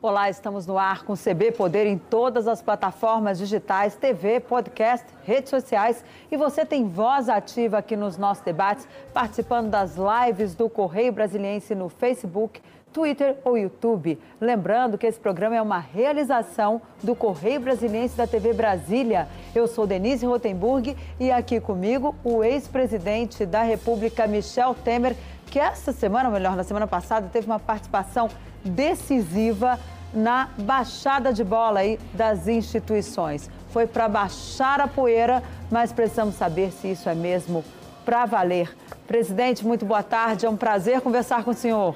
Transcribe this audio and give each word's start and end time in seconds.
Olá, 0.00 0.30
estamos 0.30 0.64
no 0.64 0.78
ar 0.78 1.02
com 1.02 1.16
CB 1.16 1.50
Poder 1.50 1.84
em 1.84 1.98
todas 1.98 2.46
as 2.46 2.62
plataformas 2.62 3.36
digitais, 3.36 3.96
TV, 3.96 4.38
podcast, 4.38 5.04
redes 5.24 5.50
sociais. 5.50 6.04
E 6.30 6.36
você 6.36 6.64
tem 6.64 6.86
voz 6.86 7.28
ativa 7.28 7.78
aqui 7.78 7.96
nos 7.96 8.16
nossos 8.16 8.44
debates, 8.44 8.86
participando 9.12 9.70
das 9.70 9.96
lives 9.96 10.54
do 10.54 10.70
Correio 10.70 11.10
Brasiliense 11.10 11.74
no 11.74 11.88
Facebook, 11.88 12.62
Twitter 12.92 13.38
ou 13.44 13.58
YouTube. 13.58 14.20
Lembrando 14.40 14.96
que 14.96 15.04
esse 15.04 15.18
programa 15.18 15.56
é 15.56 15.60
uma 15.60 15.80
realização 15.80 16.80
do 17.02 17.16
Correio 17.16 17.58
Brasiliense 17.58 18.16
da 18.16 18.26
TV 18.28 18.52
Brasília. 18.52 19.26
Eu 19.52 19.66
sou 19.66 19.84
Denise 19.84 20.24
Rotenburg 20.24 20.96
e 21.18 21.32
aqui 21.32 21.58
comigo 21.60 22.14
o 22.22 22.44
ex-presidente 22.44 23.44
da 23.44 23.64
República, 23.64 24.28
Michel 24.28 24.76
Temer, 24.76 25.16
que 25.46 25.58
essa 25.58 25.90
semana, 25.90 26.28
ou 26.28 26.34
melhor, 26.34 26.54
na 26.54 26.62
semana 26.62 26.86
passada, 26.86 27.28
teve 27.32 27.46
uma 27.46 27.58
participação 27.58 28.28
decisiva 28.68 29.78
na 30.12 30.48
baixada 30.58 31.32
de 31.32 31.44
bola 31.44 31.80
aí 31.80 31.98
das 32.14 32.48
instituições. 32.48 33.50
Foi 33.70 33.86
para 33.86 34.08
baixar 34.08 34.80
a 34.80 34.88
poeira, 34.88 35.42
mas 35.70 35.92
precisamos 35.92 36.34
saber 36.34 36.72
se 36.72 36.88
isso 36.92 37.08
é 37.08 37.14
mesmo 37.14 37.64
para 38.04 38.24
valer. 38.24 38.74
Presidente, 39.06 39.66
muito 39.66 39.84
boa 39.84 40.02
tarde. 40.02 40.46
É 40.46 40.48
um 40.48 40.56
prazer 40.56 41.00
conversar 41.00 41.44
com 41.44 41.50
o 41.50 41.54
senhor. 41.54 41.94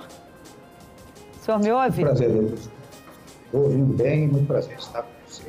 O 1.41 1.45
senhor 1.45 1.59
me 1.59 1.73
ouve? 1.73 2.03
Prazer, 2.03 2.31
ouvindo 3.53 3.97
bem, 3.97 4.29
muito 4.29 4.47
prazer 4.47 4.77
estar 4.79 5.03
com 5.03 5.09
você. 5.27 5.45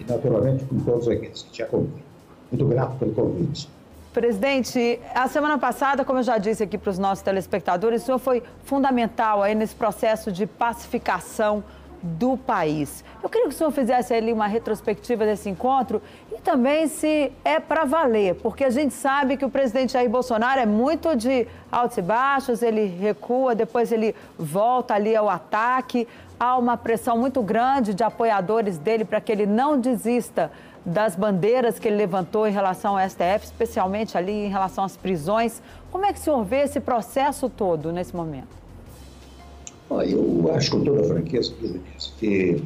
E, 0.00 0.04
naturalmente, 0.04 0.64
com 0.64 0.78
todos 0.80 1.08
aqueles 1.08 1.42
que 1.42 1.50
te 1.50 1.62
acompanham. 1.62 2.10
Muito 2.50 2.66
grato 2.66 2.96
pelo 2.96 3.12
convite. 3.12 3.70
Presidente, 4.12 4.98
a 5.14 5.28
semana 5.28 5.56
passada, 5.56 6.04
como 6.04 6.18
eu 6.18 6.22
já 6.24 6.36
disse 6.36 6.64
aqui 6.64 6.76
para 6.76 6.90
os 6.90 6.98
nossos 6.98 7.22
telespectadores, 7.22 8.02
o 8.02 8.06
senhor 8.06 8.18
foi 8.18 8.42
fundamental 8.64 9.40
aí 9.40 9.54
nesse 9.54 9.76
processo 9.76 10.32
de 10.32 10.46
pacificação 10.46 11.62
do 12.02 12.36
país. 12.36 13.04
Eu 13.22 13.28
queria 13.28 13.46
que 13.46 13.54
o 13.54 13.56
senhor 13.56 13.70
fizesse 13.70 14.12
ali 14.12 14.32
uma 14.32 14.48
retrospectiva 14.48 15.24
desse 15.24 15.48
encontro 15.48 16.02
e 16.32 16.40
também 16.40 16.88
se 16.88 17.30
é 17.44 17.60
para 17.60 17.84
valer, 17.84 18.34
porque 18.36 18.64
a 18.64 18.70
gente 18.70 18.94
sabe 18.94 19.36
que 19.36 19.44
o 19.44 19.50
presidente 19.50 19.92
Jair 19.92 20.10
Bolsonaro 20.10 20.58
é 20.58 20.66
muito 20.66 21.14
de 21.14 21.46
altos 21.70 21.98
e 21.98 22.02
baixos, 22.02 22.62
ele 22.62 22.86
recua, 22.86 23.54
depois 23.54 23.92
ele 23.92 24.16
volta 24.36 24.94
ali 24.94 25.14
ao 25.14 25.28
ataque. 25.28 26.08
Há 26.38 26.56
uma 26.56 26.76
pressão 26.76 27.16
muito 27.16 27.42
grande 27.42 27.94
de 27.94 28.02
apoiadores 28.02 28.76
dele 28.76 29.04
para 29.04 29.20
que 29.20 29.30
ele 29.30 29.46
não 29.46 29.78
desista 29.78 30.50
das 30.84 31.14
bandeiras 31.14 31.78
que 31.78 31.88
ele 31.88 31.96
levantou 31.96 32.46
em 32.46 32.52
relação 32.52 32.96
ao 32.96 33.08
STF, 33.08 33.44
especialmente 33.44 34.16
ali 34.16 34.32
em 34.32 34.48
relação 34.48 34.84
às 34.84 34.96
prisões. 34.96 35.62
Como 35.90 36.04
é 36.04 36.12
que 36.12 36.18
o 36.18 36.22
senhor 36.22 36.44
vê 36.44 36.62
esse 36.62 36.80
processo 36.80 37.48
todo 37.48 37.92
nesse 37.92 38.14
momento? 38.14 38.60
Eu 39.90 40.50
acho 40.54 40.70
com 40.70 40.84
toda 40.84 41.00
a 41.00 41.04
franqueza 41.04 41.52
que, 42.18 42.62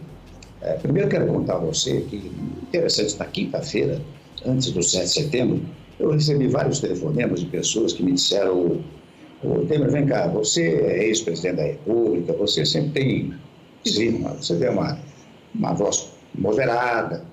é, 0.60 0.74
primeiro 0.74 1.08
quero 1.08 1.26
contar 1.26 1.54
a 1.54 1.58
você 1.58 2.02
que, 2.02 2.30
interessante, 2.62 3.18
na 3.18 3.24
quinta-feira, 3.24 4.00
antes 4.44 4.70
do 4.70 4.82
7 4.82 5.04
de 5.04 5.10
setembro, 5.10 5.60
eu 5.98 6.10
recebi 6.10 6.48
vários 6.48 6.80
telefonemas 6.80 7.40
de 7.40 7.46
pessoas 7.46 7.94
que 7.94 8.02
me 8.02 8.12
disseram: 8.12 8.82
Ô, 9.42 9.60
Temer, 9.66 9.90
vem 9.90 10.06
cá, 10.06 10.26
você 10.26 10.62
é 10.62 11.04
ex-presidente 11.04 11.56
da 11.56 11.62
República, 11.64 12.32
você 12.34 12.64
sempre 12.64 12.90
tem 12.90 13.34
desvio, 13.82 14.18
você 14.18 14.56
tem 14.56 14.68
uma, 14.68 14.98
uma 15.54 15.72
voz 15.72 16.10
moderada, 16.34 17.24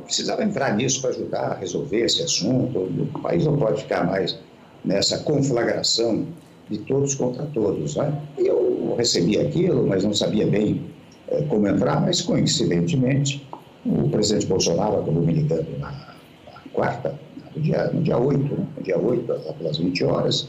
precisava 0.00 0.42
entrar 0.42 0.76
nisso 0.76 1.00
para 1.00 1.10
ajudar 1.10 1.52
a 1.52 1.54
resolver 1.54 2.00
esse 2.00 2.22
assunto. 2.22 2.78
O 2.78 3.20
país 3.20 3.44
não 3.44 3.56
pode 3.56 3.82
ficar 3.82 4.04
mais 4.04 4.38
nessa 4.84 5.18
conflagração 5.18 6.26
de 6.70 6.78
todos 6.78 7.14
contra 7.14 7.44
todos. 7.46 7.96
Né? 7.96 8.20
E 8.38 8.46
eu 8.46 8.94
recebi 8.96 9.38
aquilo, 9.38 9.86
mas 9.86 10.04
não 10.04 10.14
sabia 10.14 10.46
bem 10.46 10.82
é, 11.28 11.42
como 11.42 11.66
entrar, 11.66 12.00
mas 12.00 12.20
coincidentemente 12.20 13.46
o 13.84 14.08
presidente 14.08 14.46
Bolsonaro 14.46 15.00
acabou 15.00 15.22
me 15.22 15.32
ligando 15.32 15.78
na, 15.78 15.90
na 15.90 16.60
quarta, 16.72 17.18
no 17.54 17.62
dia, 17.62 17.90
no 17.92 18.02
dia 18.02 18.18
8, 18.18 18.38
né? 18.38 18.66
no 18.76 18.82
dia 18.82 18.98
8, 18.98 19.54
pelas 19.58 19.78
20 19.78 20.04
horas. 20.04 20.48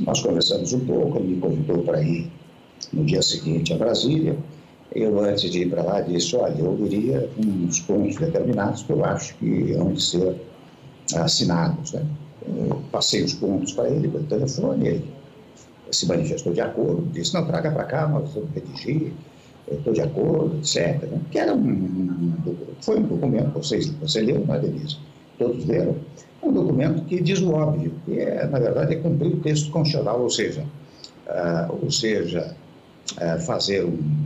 Nós 0.00 0.20
conversamos 0.20 0.72
um 0.72 0.80
pouco, 0.80 1.18
ele 1.18 1.34
me 1.34 1.40
convidou 1.40 1.78
para 1.82 2.02
ir 2.02 2.30
no 2.92 3.04
dia 3.04 3.22
seguinte 3.22 3.72
a 3.72 3.76
Brasília. 3.76 4.36
Eu, 4.96 5.20
antes 5.20 5.50
de 5.50 5.60
ir 5.60 5.68
para 5.68 5.82
lá, 5.82 6.00
disse: 6.00 6.34
Olha, 6.36 6.58
eu 6.58 6.86
iria 6.86 7.28
uns 7.38 7.80
pontos 7.80 8.16
determinados 8.16 8.82
que 8.82 8.90
eu 8.90 9.04
acho 9.04 9.34
que 9.36 9.74
de 9.74 10.02
ser 10.02 10.34
assinados. 11.14 11.92
Né? 11.92 12.02
Eu 12.48 12.82
passei 12.90 13.22
os 13.22 13.34
pontos 13.34 13.74
para 13.74 13.90
ele 13.90 14.08
pelo 14.08 14.24
telefone, 14.24 14.88
ele 14.88 15.04
se 15.90 16.06
manifestou 16.06 16.54
de 16.54 16.62
acordo, 16.62 17.06
disse: 17.12 17.34
Não, 17.34 17.46
traga 17.46 17.70
para 17.70 17.84
cá, 17.84 18.08
nós 18.08 18.32
vamos 18.32 18.48
redigir, 18.54 19.12
estou 19.70 19.92
de 19.92 20.00
acordo, 20.00 20.56
etc. 20.56 21.02
Né? 21.02 21.20
Que 21.30 21.40
era 21.40 21.54
um, 21.54 22.32
foi 22.80 22.98
um 22.98 23.02
documento, 23.02 23.52
vocês, 23.52 23.90
você 24.00 24.22
leu, 24.22 24.46
não 24.46 24.54
é, 24.54 24.60
Denise? 24.60 24.96
Todos 25.38 25.66
leram. 25.66 25.94
É 26.42 26.46
um 26.46 26.52
documento 26.52 27.04
que 27.04 27.22
diz 27.22 27.42
o 27.42 27.52
óbvio, 27.52 27.92
que 28.06 28.18
é, 28.18 28.46
na 28.46 28.58
verdade, 28.58 28.94
é 28.94 28.96
cumprir 28.96 29.34
o 29.34 29.40
texto 29.40 29.70
constitucional, 29.70 30.22
ou 30.22 30.30
seja, 30.30 30.64
uh, 31.26 31.78
ou 31.82 31.90
seja, 31.90 32.56
uh, 33.18 33.38
fazer 33.42 33.84
um 33.84 34.25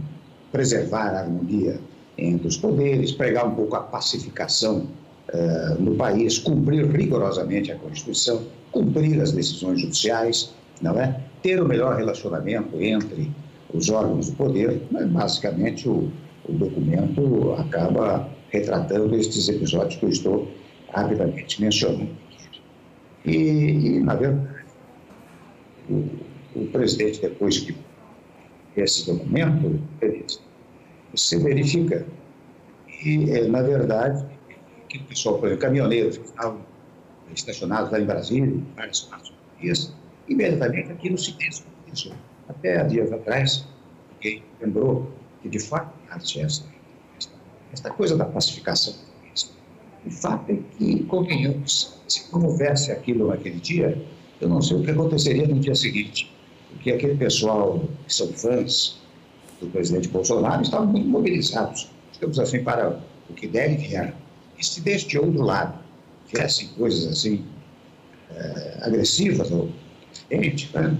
preservar 0.52 1.14
a 1.14 1.20
harmonia 1.20 1.80
entre 2.18 2.48
os 2.48 2.56
poderes, 2.56 3.12
pregar 3.12 3.46
um 3.46 3.54
pouco 3.54 3.76
a 3.76 3.80
pacificação 3.80 4.86
uh, 5.32 5.82
no 5.82 5.94
país, 5.96 6.38
cumprir 6.38 6.86
rigorosamente 6.90 7.72
a 7.72 7.76
Constituição, 7.76 8.42
cumprir 8.72 9.20
as 9.20 9.32
decisões 9.32 9.80
judiciais, 9.80 10.52
não 10.82 10.98
é? 10.98 11.20
Ter 11.42 11.60
o 11.62 11.66
melhor 11.66 11.96
relacionamento 11.96 12.80
entre 12.80 13.30
os 13.72 13.88
órgãos 13.88 14.30
do 14.30 14.36
poder, 14.36 14.82
mas 14.90 15.08
basicamente 15.08 15.88
o, 15.88 16.10
o 16.48 16.52
documento 16.52 17.54
acaba 17.58 18.28
retratando 18.50 19.14
estes 19.14 19.48
episódios 19.48 19.96
que 19.96 20.04
eu 20.04 20.10
estou 20.10 20.48
rapidamente 20.92 21.60
mencionando. 21.60 22.08
E, 23.24 23.32
e 23.32 24.00
na 24.00 24.14
verdade, 24.14 24.48
o, 25.88 26.04
o 26.56 26.66
presidente, 26.66 27.20
depois 27.20 27.58
que 27.58 27.74
esse 28.82 29.06
documento, 29.06 29.80
você 31.12 31.38
verifica. 31.38 32.06
E, 33.04 33.30
é, 33.30 33.46
na 33.48 33.62
verdade, 33.62 34.24
que 34.88 34.98
o 34.98 35.04
pessoal, 35.04 35.38
por 35.38 35.46
exemplo, 35.46 35.62
caminhoneiros 35.62 36.18
que 36.18 36.26
estavam 36.26 36.60
estacionados 37.34 37.90
lá 37.92 38.00
em 38.00 38.04
Brasília, 38.04 38.46
em 38.46 38.66
várias 38.76 39.00
partes 39.00 39.30
do 39.30 39.36
país, 39.56 39.94
imediatamente 40.28 40.92
aquilo 40.92 41.16
se 41.16 41.32
descompensou. 41.32 42.12
Até 42.48 42.80
há 42.80 42.82
dias 42.84 43.12
atrás, 43.12 43.66
alguém 44.14 44.42
lembrou 44.60 45.10
que, 45.40 45.48
de 45.48 45.60
fato, 45.60 45.94
essa, 46.10 46.64
esta 47.72 47.90
coisa 47.90 48.16
da 48.16 48.24
pacificação, 48.24 48.94
o 50.04 50.10
fato 50.10 50.50
é 50.50 50.58
que, 50.76 51.04
convenhamos, 51.04 52.00
se 52.08 52.32
não 52.32 52.42
houvesse 52.44 52.90
aquilo 52.90 53.28
naquele 53.28 53.60
dia, 53.60 54.02
eu 54.40 54.48
não 54.48 54.60
sei 54.60 54.78
o 54.78 54.82
que 54.82 54.90
aconteceria 54.90 55.46
no 55.46 55.60
dia 55.60 55.74
seguinte 55.74 56.32
porque 56.72 56.92
aquele 56.92 57.16
pessoal 57.16 57.84
que 58.06 58.14
são 58.14 58.28
fãs 58.28 58.98
do 59.60 59.66
presidente 59.68 60.08
Bolsonaro 60.08 60.62
estavam 60.62 60.86
muito 60.86 61.08
mobilizados, 61.08 61.88
digamos 62.12 62.38
assim, 62.38 62.62
para 62.62 62.98
o 63.28 63.34
que 63.34 63.46
deve 63.46 63.76
vier. 63.76 64.14
E 64.58 64.64
se 64.64 64.80
deste 64.80 65.18
outro 65.18 65.42
lado 65.42 65.78
viessem 66.32 66.68
coisas 66.68 67.06
assim 67.06 67.44
é, 68.30 68.78
agressivas 68.82 69.52
ao 69.52 69.68
presidente, 70.28 70.70
né, 70.74 70.96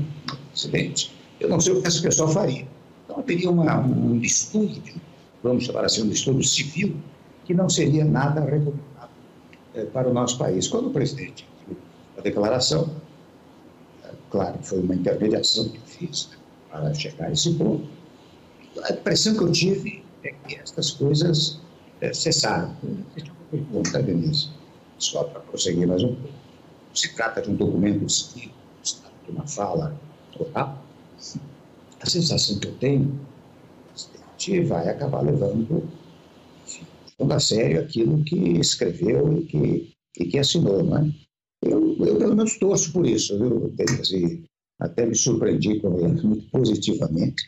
eu 1.41 1.49
não 1.49 1.61
sei 1.61 1.73
o 1.73 1.81
que 1.81 1.89
esse 1.89 2.03
pessoal 2.03 2.29
faria. 2.29 2.67
Então 3.05 3.19
haveria 3.19 3.51
uma, 3.51 3.79
um 3.79 4.19
distúrbio, 4.19 4.95
vamos 5.43 5.65
chamar 5.65 5.85
assim, 5.85 6.03
um 6.03 6.09
distúrbio 6.09 6.45
civil, 6.45 6.97
que 7.45 7.55
não 7.55 7.69
seria 7.69 8.05
nada 8.05 8.41
recomendável 8.41 9.09
é, 9.75 9.85
para 9.85 10.09
o 10.09 10.13
nosso 10.13 10.37
país. 10.37 10.69
Quando 10.69 10.89
o 10.89 10.91
presidente 10.91 11.47
a 12.19 12.21
declaração, 12.21 12.91
Claro, 14.31 14.59
foi 14.63 14.81
uma 14.81 14.95
intermediação 14.95 15.69
que 15.69 15.81
fiz 15.81 16.31
para 16.71 16.95
chegar 16.95 17.27
a 17.27 17.33
esse 17.33 17.53
ponto. 17.55 17.89
A 18.85 18.93
impressão 18.93 19.37
que 19.37 19.43
eu 19.43 19.53
tive 19.53 20.05
é 20.23 20.33
que 20.33 20.57
estas 20.57 20.93
coisas 20.93 21.61
é, 22.01 22.13
cessaram. 22.13 22.77
Deixa 23.15 23.31
eu 23.31 23.35
perguntar, 23.51 24.03
Denise, 24.03 24.51
só 24.99 25.25
para 25.25 25.41
prosseguir 25.41 25.89
mais 25.89 26.03
um 26.03 26.15
pouco. 26.15 26.35
Se 26.95 27.15
trata 27.15 27.43
de 27.43 27.51
um 27.51 27.57
documento 27.57 28.05
escrito, 28.07 28.55
de 28.83 29.31
uma 29.31 29.47
fala 29.47 29.99
total. 30.33 30.85
A 32.01 32.09
sensação 32.09 32.59
que 32.59 32.69
eu 32.69 32.75
tenho 32.77 33.21
que 34.39 34.63
vai 34.63 34.89
acabar 34.89 35.21
levando 35.21 35.87
enfim, 36.65 36.87
a 37.19 37.41
sério 37.41 37.81
aquilo 37.81 38.25
que 38.25 38.59
escreveu 38.59 39.39
e 39.39 39.45
que, 39.45 39.93
e 40.19 40.25
que 40.27 40.39
assinou, 40.39 40.83
não 40.83 40.97
é? 40.99 41.30
Eu, 41.63 41.97
eu 42.05 42.19
pelo 42.19 42.37
menos 42.37 42.59
torço 42.59 42.93
por 42.93 43.07
isso, 43.07 43.39
viu, 43.39 43.75
assim, 44.01 44.45
Até 44.79 45.05
me 45.05 45.15
surpreendi 45.15 45.81
com 45.81 45.91
muito 45.91 46.51
positivamente 46.51 47.47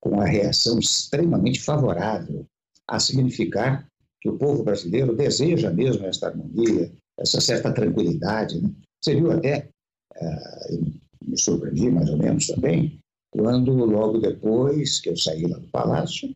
com 0.00 0.20
a 0.20 0.24
reação 0.24 0.78
extremamente 0.78 1.60
favorável 1.60 2.46
a 2.88 2.98
significar 2.98 3.86
que 4.20 4.28
o 4.28 4.38
povo 4.38 4.62
brasileiro 4.62 5.14
deseja 5.14 5.70
mesmo 5.70 6.06
esta 6.06 6.28
harmonia, 6.28 6.90
essa 7.18 7.40
certa 7.40 7.72
tranquilidade. 7.72 8.60
Né? 8.60 8.70
Você 9.00 9.14
viu 9.14 9.30
até, 9.30 9.68
uh, 10.16 11.00
me 11.24 11.38
surpreendi 11.38 11.90
mais 11.90 12.10
ou 12.10 12.16
menos 12.16 12.46
também, 12.46 12.98
quando 13.30 13.72
logo 13.72 14.18
depois 14.18 15.00
que 15.00 15.10
eu 15.10 15.16
saí 15.16 15.46
lá 15.46 15.58
do 15.58 15.68
palácio, 15.68 16.34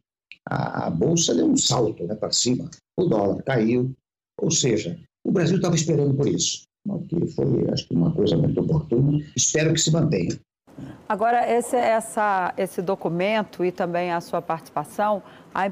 a, 0.49 0.87
a 0.87 0.91
Bolsa 0.91 1.35
deu 1.35 1.47
um 1.47 1.57
salto 1.57 2.07
né, 2.07 2.15
para 2.15 2.33
cima, 2.33 2.71
o 2.97 3.05
dólar 3.05 3.43
caiu, 3.43 3.93
ou 4.41 4.51
seja, 4.51 4.99
o 5.25 5.33
Brasil 5.33 5.57
estava 5.57 5.75
esperando 5.75 6.15
por 6.15 6.29
isso, 6.29 6.63
que 7.09 7.27
foi, 7.29 7.71
acho 7.73 7.89
que, 7.89 7.95
uma 7.95 8.13
coisa 8.13 8.37
muito 8.37 8.61
oportuna, 8.61 9.19
espero 9.37 9.73
que 9.73 9.81
se 9.81 9.91
mantenha. 9.91 10.39
Agora, 11.09 11.49
esse, 11.51 11.77
essa, 11.77 12.53
esse 12.57 12.83
documento 12.83 13.65
e 13.65 13.71
também 13.71 14.11
a 14.13 14.21
sua 14.21 14.43
participação, 14.43 15.23
a, 15.55 15.71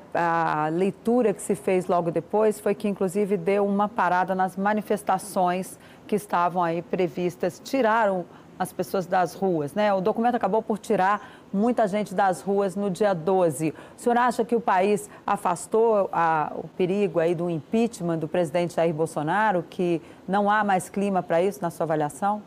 a, 0.64 0.68
leitura 0.68 1.34
que 1.34 1.42
se 1.42 1.54
fez 1.54 1.86
logo 1.86 2.10
depois 2.10 2.60
foi 2.60 2.74
que, 2.74 2.86
inclusive, 2.86 3.36
deu 3.36 3.66
uma 3.66 3.88
parada 3.88 4.34
nas 4.34 4.56
manifestações 4.56 5.78
que 6.06 6.14
estavam 6.14 6.62
aí 6.62 6.82
previstas, 6.82 7.60
tiraram 7.64 8.24
as 8.62 8.72
pessoas 8.72 9.06
das 9.06 9.34
ruas, 9.34 9.74
né? 9.74 9.92
O 9.92 10.00
documento 10.00 10.36
acabou 10.36 10.62
por 10.62 10.78
tirar 10.78 11.42
muita 11.52 11.86
gente 11.86 12.14
das 12.14 12.40
ruas 12.40 12.74
no 12.74 12.90
dia 12.90 13.12
12. 13.12 13.70
O 13.70 13.74
senhor 13.96 14.16
acha 14.16 14.44
que 14.44 14.54
o 14.54 14.60
país 14.60 15.10
afastou 15.26 16.08
a, 16.12 16.52
o 16.56 16.68
perigo 16.68 17.18
aí 17.18 17.34
do 17.34 17.50
impeachment 17.50 18.18
do 18.18 18.28
presidente 18.28 18.74
Jair 18.74 18.94
Bolsonaro, 18.94 19.64
que 19.68 20.00
não 20.26 20.50
há 20.50 20.64
mais 20.64 20.88
clima 20.88 21.22
para 21.22 21.42
isso, 21.42 21.60
na 21.60 21.70
sua 21.70 21.84
avaliação? 21.84 22.42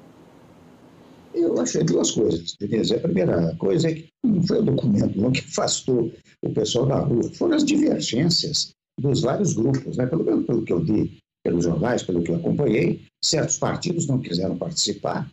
Eu 1.33 1.59
achei 1.59 1.83
duas 1.83 2.12
coisas, 2.12 2.56
Denise. 2.59 2.95
A 2.95 3.00
primeira 3.00 3.53
coisa 3.57 3.89
é 3.89 3.94
que 3.94 4.07
não 4.23 4.41
foi 4.44 4.59
o 4.59 4.63
documento 4.63 5.19
não, 5.19 5.31
que 5.31 5.41
afastou 5.41 6.11
o 6.41 6.50
pessoal 6.53 6.85
da 6.85 7.00
rua, 7.00 7.23
foram 7.33 7.56
as 7.56 7.65
divergências 7.65 8.71
dos 8.97 9.21
vários 9.21 9.53
grupos, 9.53 9.97
né? 9.97 10.06
pelo 10.06 10.23
menos 10.23 10.45
pelo 10.45 10.63
que 10.63 10.71
eu 10.71 10.79
vi 10.79 11.18
pelos 11.44 11.65
jornais, 11.65 12.01
pelo 12.01 12.23
que 12.23 12.31
eu 12.31 12.38
acompanhei, 12.38 13.03
certos 13.23 13.57
partidos 13.57 14.07
não 14.07 14.19
quiseram 14.19 14.57
participar 14.57 15.29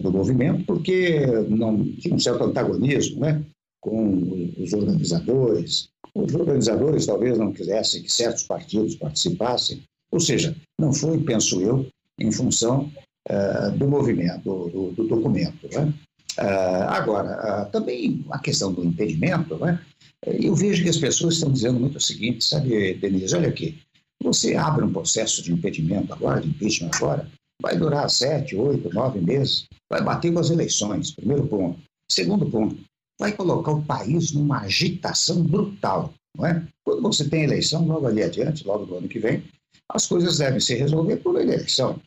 do 0.00 0.10
movimento 0.10 0.64
porque 0.64 1.20
não 1.48 1.84
tinha 1.84 2.14
um 2.14 2.18
certo 2.18 2.44
antagonismo 2.44 3.20
né, 3.20 3.42
com 3.80 4.52
os 4.58 4.72
organizadores. 4.72 5.88
Os 6.14 6.34
organizadores 6.34 7.06
talvez 7.06 7.38
não 7.38 7.52
quisessem 7.52 8.02
que 8.02 8.12
certos 8.12 8.42
partidos 8.44 8.96
participassem, 8.96 9.82
ou 10.10 10.18
seja, 10.18 10.56
não 10.80 10.92
foi, 10.92 11.18
penso 11.18 11.60
eu, 11.60 11.86
em 12.18 12.32
função 12.32 12.90
uh, 13.28 13.76
do 13.76 13.86
movimento, 13.86 14.70
do, 14.70 14.92
do 14.92 15.06
documento. 15.06 15.68
Né? 15.72 15.92
Uh, 16.38 16.88
agora, 16.88 17.66
uh, 17.66 17.70
também 17.70 18.24
a 18.30 18.38
questão 18.38 18.72
do 18.72 18.84
impedimento, 18.84 19.56
né? 19.58 19.78
eu 20.26 20.54
vejo 20.54 20.82
que 20.82 20.88
as 20.88 20.96
pessoas 20.96 21.34
estão 21.34 21.52
dizendo 21.52 21.78
muito 21.78 21.98
o 21.98 22.00
seguinte, 22.00 22.44
sabe, 22.44 22.94
Denise, 22.94 23.36
olha 23.36 23.48
aqui, 23.48 23.78
você 24.22 24.54
abre 24.54 24.84
um 24.84 24.92
processo 24.92 25.42
de 25.42 25.52
impedimento 25.52 26.12
agora, 26.12 26.40
de 26.40 26.48
impeachment 26.48 26.90
agora, 26.94 27.30
vai 27.60 27.76
durar 27.76 28.08
sete, 28.10 28.56
oito, 28.56 28.92
nove 28.92 29.20
meses, 29.20 29.66
vai 29.90 30.02
bater 30.02 30.32
com 30.32 30.40
as 30.40 30.50
eleições, 30.50 31.10
primeiro 31.10 31.46
ponto. 31.46 31.80
Segundo 32.10 32.48
ponto, 32.50 32.76
vai 33.18 33.32
colocar 33.32 33.72
o 33.72 33.82
país 33.82 34.32
numa 34.32 34.60
agitação 34.60 35.42
brutal, 35.42 36.12
não 36.36 36.46
é? 36.46 36.66
Quando 36.84 37.02
você 37.02 37.28
tem 37.28 37.44
eleição, 37.44 37.86
logo 37.86 38.06
ali 38.06 38.22
adiante, 38.22 38.66
logo 38.66 38.84
do 38.86 38.96
ano 38.96 39.08
que 39.08 39.18
vem, 39.18 39.42
as 39.88 40.06
coisas 40.06 40.38
devem 40.38 40.60
se 40.60 40.74
resolver 40.74 41.16
por 41.18 41.40
eleição. 41.40 42.00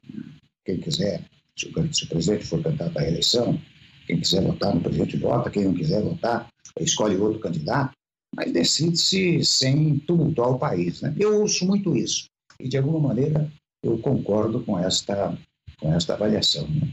Quem 0.65 0.79
quiser, 0.79 1.25
se 1.57 1.67
o, 1.67 1.93
se 1.93 2.03
o 2.03 2.09
presidente 2.09 2.45
for 2.45 2.61
candidato 2.61 2.97
à 2.97 3.07
eleição, 3.07 3.59
quem 4.05 4.19
quiser 4.19 4.43
votar 4.43 4.73
no 4.73 4.81
presidente 4.81 5.17
vota, 5.17 5.49
quem 5.49 5.65
não 5.65 5.73
quiser 5.73 6.01
votar, 6.01 6.47
escolhe 6.79 7.15
outro 7.17 7.39
candidato, 7.39 7.93
mas 8.35 8.51
decide-se 8.51 9.43
sem 9.43 9.99
tumultuar 9.99 10.51
o 10.51 10.59
país. 10.59 11.01
Né? 11.01 11.15
Eu 11.19 11.41
ouço 11.41 11.65
muito 11.65 11.95
isso, 11.95 12.25
e 12.59 12.67
de 12.67 12.77
alguma 12.77 12.99
maneira 12.99 13.51
eu 13.83 13.97
concordo 13.99 14.61
com 14.61 14.77
esta, 14.77 15.37
com 15.79 15.93
esta 15.93 16.13
avaliação. 16.13 16.67
Né? 16.67 16.87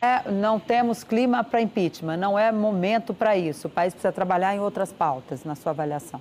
É, 0.00 0.30
não 0.30 0.60
temos 0.60 1.02
clima 1.02 1.42
para 1.42 1.60
impeachment, 1.60 2.16
não 2.16 2.38
é 2.38 2.52
momento 2.52 3.14
para 3.14 3.36
isso. 3.36 3.66
O 3.66 3.70
país 3.70 3.94
precisa 3.94 4.12
trabalhar 4.12 4.54
em 4.54 4.60
outras 4.60 4.92
pautas, 4.92 5.44
na 5.44 5.54
sua 5.54 5.72
avaliação. 5.72 6.20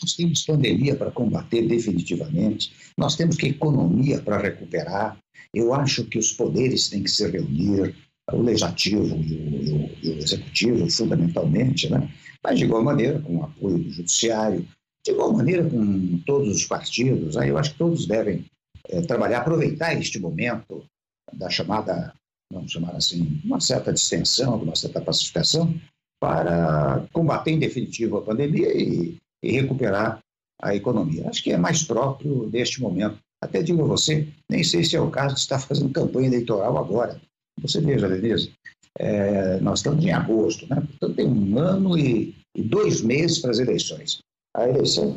Nós 0.00 0.14
temos 0.14 0.44
pandemia 0.44 0.96
para 0.96 1.10
combater 1.10 1.66
definitivamente, 1.66 2.72
nós 2.96 3.16
temos 3.16 3.36
que 3.36 3.48
economia 3.48 4.20
para 4.20 4.38
recuperar. 4.38 5.18
Eu 5.52 5.74
acho 5.74 6.04
que 6.04 6.18
os 6.18 6.32
poderes 6.32 6.88
têm 6.88 7.02
que 7.02 7.10
se 7.10 7.28
reunir, 7.28 7.94
o 8.32 8.42
legislativo 8.42 9.04
e 9.04 9.34
o, 9.34 9.90
e 10.02 10.08
o, 10.10 10.18
executivo, 10.18 10.90
fundamentalmente, 10.90 11.90
né? 11.90 12.08
mas 12.42 12.58
de 12.58 12.64
igual 12.64 12.82
maneira 12.82 13.20
com 13.20 13.38
o 13.38 13.44
apoio 13.44 13.78
do 13.78 13.90
judiciário, 13.90 14.66
de 15.04 15.12
igual 15.12 15.32
maneira 15.32 15.68
com 15.68 16.18
todos 16.24 16.56
os 16.56 16.64
partidos. 16.64 17.36
Aí 17.36 17.48
eu 17.48 17.58
acho 17.58 17.72
que 17.72 17.78
todos 17.78 18.06
devem 18.06 18.44
é, 18.88 19.00
trabalhar, 19.02 19.40
aproveitar 19.40 19.94
este 19.94 20.18
momento 20.18 20.84
da 21.32 21.48
chamada, 21.48 22.12
vamos 22.52 22.72
chamar 22.72 22.96
assim, 22.96 23.40
uma 23.44 23.60
certa 23.60 23.92
distensão, 23.92 24.56
uma 24.56 24.74
certa 24.74 25.00
pacificação, 25.00 25.74
para 26.20 27.06
combater 27.12 27.52
em 27.52 27.58
definitivo 27.58 28.18
a 28.18 28.22
pandemia 28.22 28.76
e, 28.76 29.16
e 29.42 29.52
recuperar 29.52 30.20
a 30.60 30.74
economia. 30.74 31.28
Acho 31.28 31.42
que 31.42 31.52
é 31.52 31.56
mais 31.56 31.82
próprio 31.82 32.46
deste 32.50 32.80
momento. 32.80 33.18
Até 33.42 33.62
digo 33.62 33.82
a 33.82 33.86
você, 33.86 34.28
nem 34.50 34.62
sei 34.62 34.84
se 34.84 34.96
é 34.96 35.00
o 35.00 35.10
caso 35.10 35.34
de 35.34 35.40
estar 35.40 35.58
fazendo 35.58 35.92
campanha 35.92 36.28
eleitoral 36.28 36.76
agora. 36.76 37.18
Você 37.62 37.80
veja, 37.80 38.06
Denise, 38.08 38.52
é, 38.98 39.58
nós 39.60 39.78
estamos 39.78 40.04
em 40.04 40.12
agosto, 40.12 40.66
né? 40.68 40.76
portanto 40.76 41.16
tem 41.16 41.26
um 41.26 41.58
ano 41.58 41.96
e, 41.96 42.34
e 42.54 42.62
dois 42.62 43.00
meses 43.00 43.38
para 43.38 43.50
as 43.50 43.58
eleições. 43.58 44.18
A 44.54 44.68
eleição, 44.68 45.16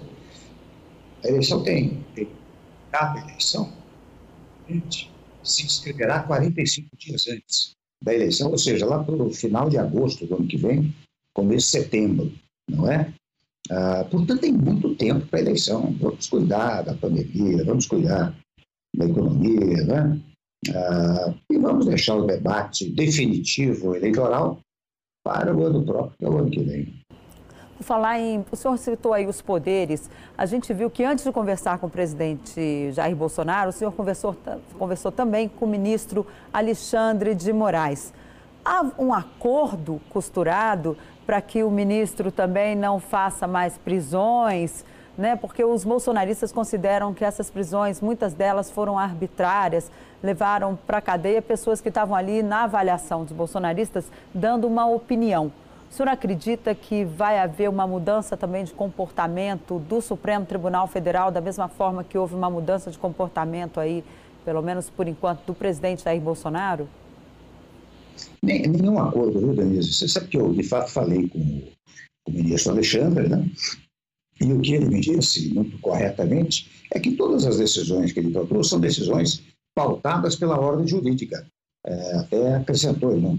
a 1.23 1.27
eleição 1.27 1.63
tem, 1.63 2.01
tem 2.15 2.29
cada 2.93 3.19
eleição, 3.21 3.73
gente, 4.69 5.11
se 5.43 5.65
inscreverá 5.65 6.21
45 6.21 6.95
dias 6.95 7.27
antes 7.27 7.71
da 7.99 8.13
eleição, 8.13 8.51
ou 8.51 8.57
seja, 8.57 8.85
lá 8.85 9.03
para 9.03 9.15
o 9.15 9.33
final 9.33 9.67
de 9.67 9.79
agosto 9.79 10.27
do 10.27 10.35
ano 10.35 10.47
que 10.47 10.57
vem, 10.57 10.93
começo 11.33 11.65
de 11.65 11.71
setembro, 11.71 12.31
não 12.69 12.89
é? 12.89 13.11
Ah, 13.71 14.05
portanto, 14.11 14.41
tem 14.41 14.53
muito 14.53 14.93
tempo 14.95 15.25
para 15.27 15.39
a 15.39 15.41
eleição. 15.41 15.95
Vamos 15.99 16.27
cuidar 16.27 16.83
da 16.83 16.93
pandemia, 16.93 17.63
vamos 17.63 17.87
cuidar 17.87 18.37
da 18.95 19.05
economia, 19.05 19.83
né? 19.85 20.21
Ah, 20.69 21.33
e 21.49 21.57
vamos 21.57 21.85
deixar 21.85 22.15
o 22.15 22.27
debate 22.27 22.89
definitivo 22.91 23.95
eleitoral 23.95 24.59
para 25.25 25.55
o 25.55 25.63
ano 25.63 25.83
próprio, 25.83 26.17
que 26.17 26.25
é 26.25 26.29
o 26.29 26.37
ano 26.37 26.51
que 26.51 26.61
vem. 26.61 27.02
Falar 27.83 28.19
em. 28.19 28.45
O 28.49 28.55
senhor 28.55 28.77
citou 28.77 29.13
aí 29.13 29.27
os 29.27 29.41
poderes. 29.41 30.09
A 30.37 30.45
gente 30.45 30.73
viu 30.73 30.89
que 30.89 31.03
antes 31.03 31.25
de 31.25 31.31
conversar 31.31 31.77
com 31.77 31.87
o 31.87 31.89
presidente 31.89 32.91
Jair 32.93 33.15
Bolsonaro, 33.15 33.69
o 33.69 33.73
senhor 33.73 33.91
conversou, 33.91 34.35
conversou 34.79 35.11
também 35.11 35.49
com 35.49 35.65
o 35.65 35.67
ministro 35.67 36.25
Alexandre 36.51 37.35
de 37.35 37.51
Moraes. 37.51 38.13
Há 38.63 38.85
um 38.97 39.13
acordo 39.13 39.99
costurado 40.09 40.97
para 41.25 41.41
que 41.41 41.63
o 41.63 41.69
ministro 41.69 42.31
também 42.31 42.75
não 42.75 42.99
faça 42.99 43.45
mais 43.45 43.77
prisões, 43.77 44.85
né? 45.17 45.35
Porque 45.35 45.63
os 45.63 45.83
bolsonaristas 45.83 46.51
consideram 46.51 47.13
que 47.13 47.25
essas 47.25 47.49
prisões, 47.49 48.01
muitas 48.01 48.33
delas 48.33 48.71
foram 48.71 48.97
arbitrárias, 48.97 49.91
levaram 50.21 50.77
para 50.87 50.99
a 50.99 51.01
cadeia 51.01 51.41
pessoas 51.41 51.81
que 51.81 51.89
estavam 51.89 52.15
ali 52.15 52.41
na 52.41 52.63
avaliação 52.63 53.23
dos 53.23 53.33
bolsonaristas, 53.33 54.05
dando 54.33 54.67
uma 54.67 54.85
opinião. 54.85 55.51
O 55.93 55.95
senhor 55.95 56.09
acredita 56.09 56.73
que 56.73 57.05
vai 57.05 57.37
haver 57.37 57.69
uma 57.69 57.85
mudança 57.85 58.35
também 58.35 58.63
de 58.63 58.73
comportamento 58.73 59.77
do 59.77 60.01
Supremo 60.01 60.43
Tribunal 60.43 60.87
Federal, 60.87 61.29
da 61.29 61.39
mesma 61.39 61.67
forma 61.67 62.03
que 62.03 62.17
houve 62.17 62.33
uma 62.33 62.49
mudança 62.49 62.89
de 62.89 62.97
comportamento 62.97 63.79
aí, 63.79 64.03
pelo 64.43 64.63
menos 64.63 64.89
por 64.89 65.07
enquanto, 65.07 65.45
do 65.45 65.53
presidente 65.53 66.03
Jair 66.03 66.19
Bolsonaro? 66.19 66.89
Nenhum 68.41 68.97
acordo, 68.97 69.39
viu, 69.39 69.53
Denise? 69.53 69.93
Você 69.93 70.07
sabe 70.07 70.29
que 70.29 70.37
eu, 70.37 70.51
de 70.51 70.63
fato, 70.63 70.89
falei 70.89 71.29
com 71.29 71.61
o 72.27 72.31
ministro 72.31 72.71
Alexandre, 72.71 73.29
né? 73.29 73.47
E 74.41 74.51
o 74.51 74.61
que 74.61 74.73
ele 74.73 74.87
me 74.87 74.99
disse, 74.99 75.53
muito 75.53 75.77
corretamente, 75.77 76.71
é 76.91 76.99
que 76.99 77.11
todas 77.11 77.45
as 77.45 77.59
decisões 77.59 78.11
que 78.11 78.19
ele 78.19 78.31
tomou 78.31 78.63
são 78.63 78.79
decisões 78.79 79.43
pautadas 79.75 80.35
pela 80.35 80.59
ordem 80.59 80.87
jurídica. 80.87 81.45
É, 81.85 82.15
até 82.15 82.55
acrescentou, 82.55 83.15
não, 83.15 83.37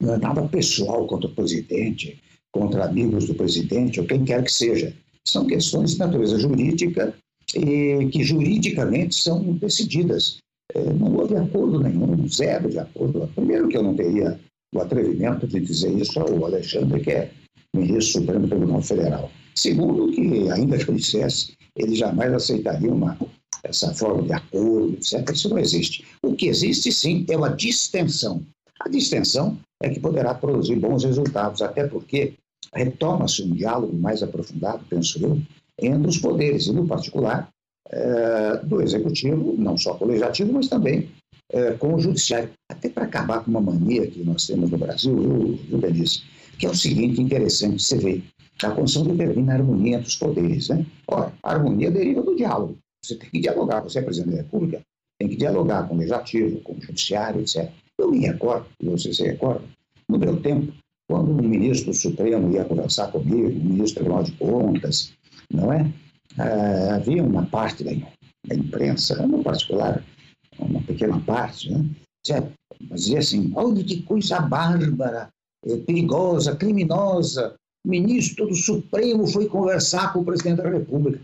não 0.00 0.14
é 0.14 0.18
nada 0.18 0.42
pessoal 0.48 1.06
contra 1.06 1.28
o 1.28 1.34
presidente, 1.34 2.18
contra 2.52 2.84
amigos 2.84 3.26
do 3.26 3.34
presidente 3.34 4.00
ou 4.00 4.06
quem 4.06 4.24
quer 4.24 4.42
que 4.44 4.52
seja. 4.52 4.94
São 5.26 5.46
questões 5.46 5.92
de 5.92 5.98
natureza 5.98 6.38
jurídica 6.38 7.14
e 7.54 8.08
que 8.10 8.22
juridicamente 8.24 9.14
são 9.14 9.42
decididas. 9.54 10.38
É, 10.74 10.92
não 10.92 11.14
houve 11.16 11.36
acordo 11.36 11.80
nenhum, 11.80 12.26
zero 12.28 12.70
de 12.70 12.78
acordo. 12.78 13.28
Primeiro 13.34 13.68
que 13.68 13.76
eu 13.76 13.82
não 13.82 13.94
teria 13.94 14.38
o 14.74 14.80
atrevimento 14.80 15.46
de 15.46 15.60
dizer 15.60 15.92
isso 15.92 16.18
ao 16.18 16.44
Alexandre, 16.44 17.00
que 17.00 17.10
é 17.10 17.30
ministro 17.74 18.20
do 18.20 18.26
Supremo 18.26 18.48
Tribunal 18.48 18.82
Federal. 18.82 19.30
Segundo, 19.54 20.10
que 20.12 20.50
ainda 20.50 20.78
que 20.78 20.92
dissesse, 20.92 21.52
ele 21.76 21.94
jamais 21.94 22.32
aceitaria 22.32 22.92
uma, 22.92 23.18
essa 23.64 23.92
forma 23.94 24.22
de 24.22 24.32
acordo, 24.32 24.94
etc. 24.94 25.28
Isso 25.30 25.48
não 25.50 25.58
existe. 25.58 26.04
O 26.22 26.34
que 26.34 26.46
existe, 26.46 26.90
sim, 26.90 27.24
é 27.28 27.36
uma 27.36 27.50
distensão. 27.50 28.42
A 28.80 28.88
distensão 28.88 29.58
é 29.82 29.90
que 29.90 30.00
poderá 30.00 30.32
produzir 30.32 30.76
bons 30.76 31.04
resultados, 31.04 31.60
até 31.60 31.86
porque 31.86 32.34
retoma-se 32.72 33.42
um 33.42 33.50
diálogo 33.50 33.94
mais 33.94 34.22
aprofundado, 34.22 34.84
penso 34.88 35.22
eu, 35.22 35.38
entre 35.78 36.08
os 36.08 36.18
poderes, 36.18 36.66
e 36.66 36.72
no 36.72 36.86
particular 36.86 37.48
é, 37.90 38.56
do 38.58 38.80
executivo, 38.80 39.54
não 39.58 39.76
só 39.76 39.94
com 39.94 40.04
o 40.04 40.08
legislativo, 40.08 40.52
mas 40.52 40.68
também 40.68 41.10
é, 41.52 41.72
com 41.72 41.94
o 41.94 41.98
judiciário, 41.98 42.50
até 42.70 42.88
para 42.88 43.04
acabar 43.04 43.44
com 43.44 43.50
uma 43.50 43.60
mania 43.60 44.06
que 44.06 44.22
nós 44.22 44.46
temos 44.46 44.70
no 44.70 44.78
Brasil, 44.78 45.58
viu 45.68 45.78
Denise? 45.78 46.22
Que 46.58 46.66
é 46.66 46.70
o 46.70 46.74
seguinte, 46.74 47.20
interessante, 47.20 47.82
você 47.82 47.98
vê, 47.98 48.22
A 48.62 48.70
Constituição 48.70 49.16
determina 49.16 49.52
a 49.52 49.56
harmonia 49.56 49.96
entre 49.96 50.08
os 50.08 50.16
poderes. 50.16 50.68
Né? 50.68 50.86
Ora, 51.08 51.32
a 51.42 51.52
harmonia 51.52 51.90
deriva 51.90 52.22
do 52.22 52.36
diálogo. 52.36 52.78
Você 53.04 53.16
tem 53.16 53.28
que 53.28 53.40
dialogar, 53.40 53.80
você 53.80 53.98
é 53.98 54.02
presidente 54.02 54.36
da 54.36 54.42
República, 54.42 54.80
tem 55.18 55.28
que 55.28 55.36
dialogar 55.36 55.88
com 55.88 55.94
o 55.94 55.98
Legislativo, 55.98 56.60
com 56.60 56.74
o 56.74 56.80
Judiciário, 56.80 57.40
etc. 57.40 57.68
Eu 58.02 58.10
me 58.10 58.18
recordo, 58.18 58.66
você 58.82 59.14
se 59.14 59.22
recorda, 59.22 59.62
no 60.08 60.18
meu 60.18 60.42
tempo, 60.42 60.72
quando 61.08 61.30
um 61.30 61.48
ministro 61.48 61.92
do 61.92 61.96
Supremo 61.96 62.52
ia 62.52 62.64
conversar 62.64 63.12
comigo, 63.12 63.48
o 63.48 63.64
ministro 63.64 64.02
do 64.02 64.06
Tribunal 64.06 64.24
de 64.24 64.32
Contas, 64.32 65.12
não 65.48 65.72
é? 65.72 65.88
Ah, 66.36 66.96
havia 66.96 67.22
uma 67.22 67.46
parte 67.46 67.84
da, 67.84 67.92
da 68.48 68.56
imprensa, 68.56 69.24
no 69.24 69.44
particular, 69.44 70.04
uma 70.58 70.82
pequena 70.82 71.20
parte, 71.20 71.70
né? 71.70 71.88
Dizia, 72.80 73.20
assim, 73.20 73.52
olha 73.54 73.84
que 73.84 74.02
coisa 74.02 74.40
bárbara, 74.40 75.28
é, 75.64 75.76
perigosa, 75.76 76.56
criminosa, 76.56 77.54
o 77.86 77.88
ministro 77.88 78.48
do 78.48 78.54
Supremo 78.56 79.28
foi 79.28 79.46
conversar 79.46 80.12
com 80.12 80.20
o 80.20 80.24
presidente 80.24 80.60
da 80.60 80.70
República. 80.70 81.20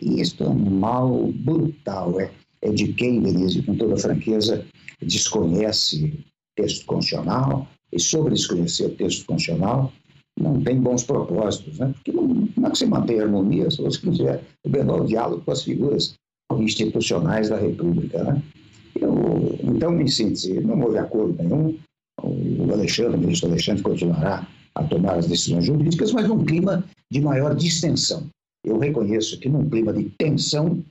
Isso 0.00 0.44
é 0.44 0.48
um 0.48 0.54
mal 0.54 1.32
brutal, 1.32 2.20
é, 2.20 2.30
é 2.64 2.70
de 2.70 2.92
quem, 2.94 3.20
Denise, 3.20 3.62
com 3.62 3.76
toda 3.76 3.96
franqueza, 3.96 4.64
desconhece 5.00 6.24
texto 6.56 6.84
constitucional 6.86 7.68
e 7.92 8.00
sobre 8.00 8.34
desconhecer 8.34 8.86
o 8.86 8.90
texto 8.90 9.26
constitucional 9.26 9.92
não 10.40 10.60
tem 10.60 10.80
bons 10.80 11.04
propósitos, 11.04 11.78
né? 11.78 11.92
Porque 11.94 12.12
não, 12.12 12.48
não 12.56 12.66
é 12.66 12.70
que 12.70 12.78
se 12.78 12.86
mantém 12.86 13.20
a 13.20 13.24
harmonia 13.24 13.70
se 13.70 13.80
você 13.80 14.00
tiver 14.00 14.42
o 14.64 14.68
menor 14.68 15.06
diálogo 15.06 15.42
com 15.44 15.52
as 15.52 15.62
figuras 15.62 16.14
institucionais 16.58 17.48
da 17.48 17.56
República, 17.56 18.22
né? 18.24 18.42
Eu, 19.00 19.58
então, 19.62 20.00
em 20.00 20.08
síntese, 20.08 20.60
não 20.60 20.80
houve 20.80 20.98
acordo 20.98 21.40
nenhum. 21.42 21.76
O 22.22 22.72
Alexandre, 22.72 23.16
o 23.16 23.20
ministro 23.20 23.48
Alexandre, 23.48 23.82
continuará 23.82 24.46
a 24.74 24.84
tomar 24.84 25.18
as 25.18 25.26
decisões 25.26 25.66
jurídicas, 25.66 26.12
mas 26.12 26.28
num 26.28 26.44
clima 26.44 26.84
de 27.10 27.20
maior 27.20 27.54
distensão. 27.54 28.28
Eu 28.64 28.78
reconheço 28.78 29.38
que 29.38 29.48
num 29.48 29.68
clima 29.68 29.92
de 29.92 30.04
tensão, 30.18 30.82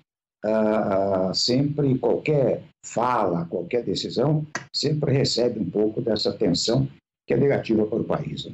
ah, 0.44 1.32
sempre 1.34 1.98
qualquer 1.98 2.64
fala, 2.86 3.46
qualquer 3.46 3.84
decisão, 3.84 4.46
sempre 4.74 5.14
recebe 5.14 5.60
um 5.60 5.70
pouco 5.70 6.02
dessa 6.02 6.34
tensão 6.34 6.88
que 7.26 7.34
é 7.34 7.38
negativa 7.38 7.86
para 7.86 8.00
o 8.00 8.04
país. 8.04 8.50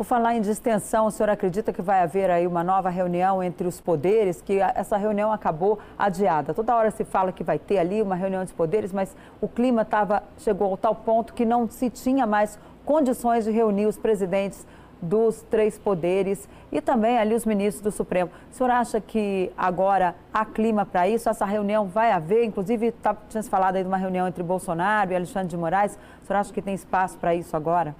Por 0.00 0.04
falar 0.04 0.34
em 0.34 0.40
distensão, 0.40 1.04
o 1.04 1.10
senhor 1.10 1.28
acredita 1.28 1.74
que 1.74 1.82
vai 1.82 2.00
haver 2.00 2.30
aí 2.30 2.46
uma 2.46 2.64
nova 2.64 2.88
reunião 2.88 3.42
entre 3.42 3.66
os 3.68 3.82
poderes, 3.82 4.40
que 4.40 4.58
essa 4.58 4.96
reunião 4.96 5.30
acabou 5.30 5.78
adiada? 5.98 6.54
Toda 6.54 6.74
hora 6.74 6.90
se 6.90 7.04
fala 7.04 7.32
que 7.32 7.44
vai 7.44 7.58
ter 7.58 7.76
ali 7.76 8.00
uma 8.00 8.14
reunião 8.14 8.42
dos 8.42 8.52
poderes, 8.54 8.94
mas 8.94 9.14
o 9.42 9.46
clima 9.46 9.84
tava, 9.84 10.22
chegou 10.38 10.68
ao 10.68 10.78
tal 10.78 10.94
ponto 10.94 11.34
que 11.34 11.44
não 11.44 11.68
se 11.68 11.90
tinha 11.90 12.26
mais 12.26 12.58
condições 12.82 13.44
de 13.44 13.50
reunir 13.50 13.84
os 13.84 13.98
presidentes 13.98 14.66
dos 15.00 15.42
três 15.50 15.78
poderes 15.78 16.48
e 16.70 16.80
também 16.80 17.18
ali 17.18 17.34
os 17.34 17.44
ministros 17.44 17.82
do 17.82 17.90
Supremo. 17.90 18.30
O 18.50 18.54
senhor 18.54 18.70
acha 18.70 19.00
que 19.00 19.50
agora 19.56 20.14
há 20.32 20.44
clima 20.44 20.84
para 20.84 21.08
isso? 21.08 21.28
Essa 21.28 21.44
reunião 21.44 21.86
vai 21.86 22.12
haver? 22.12 22.44
Inclusive, 22.44 22.92
tá, 22.92 23.14
tinha 23.28 23.42
falado 23.42 23.76
aí 23.76 23.82
de 23.82 23.88
uma 23.88 23.96
reunião 23.96 24.28
entre 24.28 24.42
Bolsonaro 24.42 25.12
e 25.12 25.16
Alexandre 25.16 25.48
de 25.48 25.56
Moraes. 25.56 25.98
O 26.22 26.26
senhor 26.26 26.38
acha 26.38 26.52
que 26.52 26.62
tem 26.62 26.74
espaço 26.74 27.18
para 27.18 27.34
isso 27.34 27.56
agora? 27.56 27.94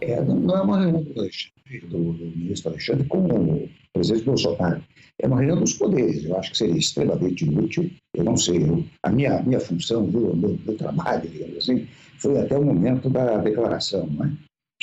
É, 0.00 0.20
não 0.20 0.56
é 0.56 0.62
uma 0.62 0.80
reunião 0.80 1.02
do, 1.02 2.14
ministro 2.36 2.70
Alexandre 2.70 3.06
com 3.08 3.18
o 3.18 3.68
presidente 3.92 4.24
Bolsonaro. 4.24 4.82
É 5.20 5.26
uma 5.26 5.38
reunião 5.38 5.58
dos 5.58 5.74
poderes. 5.74 6.24
Eu 6.24 6.38
acho 6.38 6.52
que 6.52 6.58
seria 6.58 6.78
extremamente 6.78 7.48
útil. 7.48 7.90
Eu 8.14 8.24
não 8.24 8.36
sei, 8.36 8.62
eu, 8.62 8.84
a 9.02 9.10
minha, 9.10 9.42
minha 9.42 9.58
função, 9.58 10.04
o 10.04 10.36
meu, 10.36 10.58
meu 10.64 10.76
trabalho, 10.76 11.28
digamos 11.28 11.58
assim, 11.58 11.88
foi 12.18 12.38
até 12.38 12.56
o 12.56 12.64
momento 12.64 13.10
da 13.10 13.38
declaração, 13.38 14.06
né? 14.06 14.32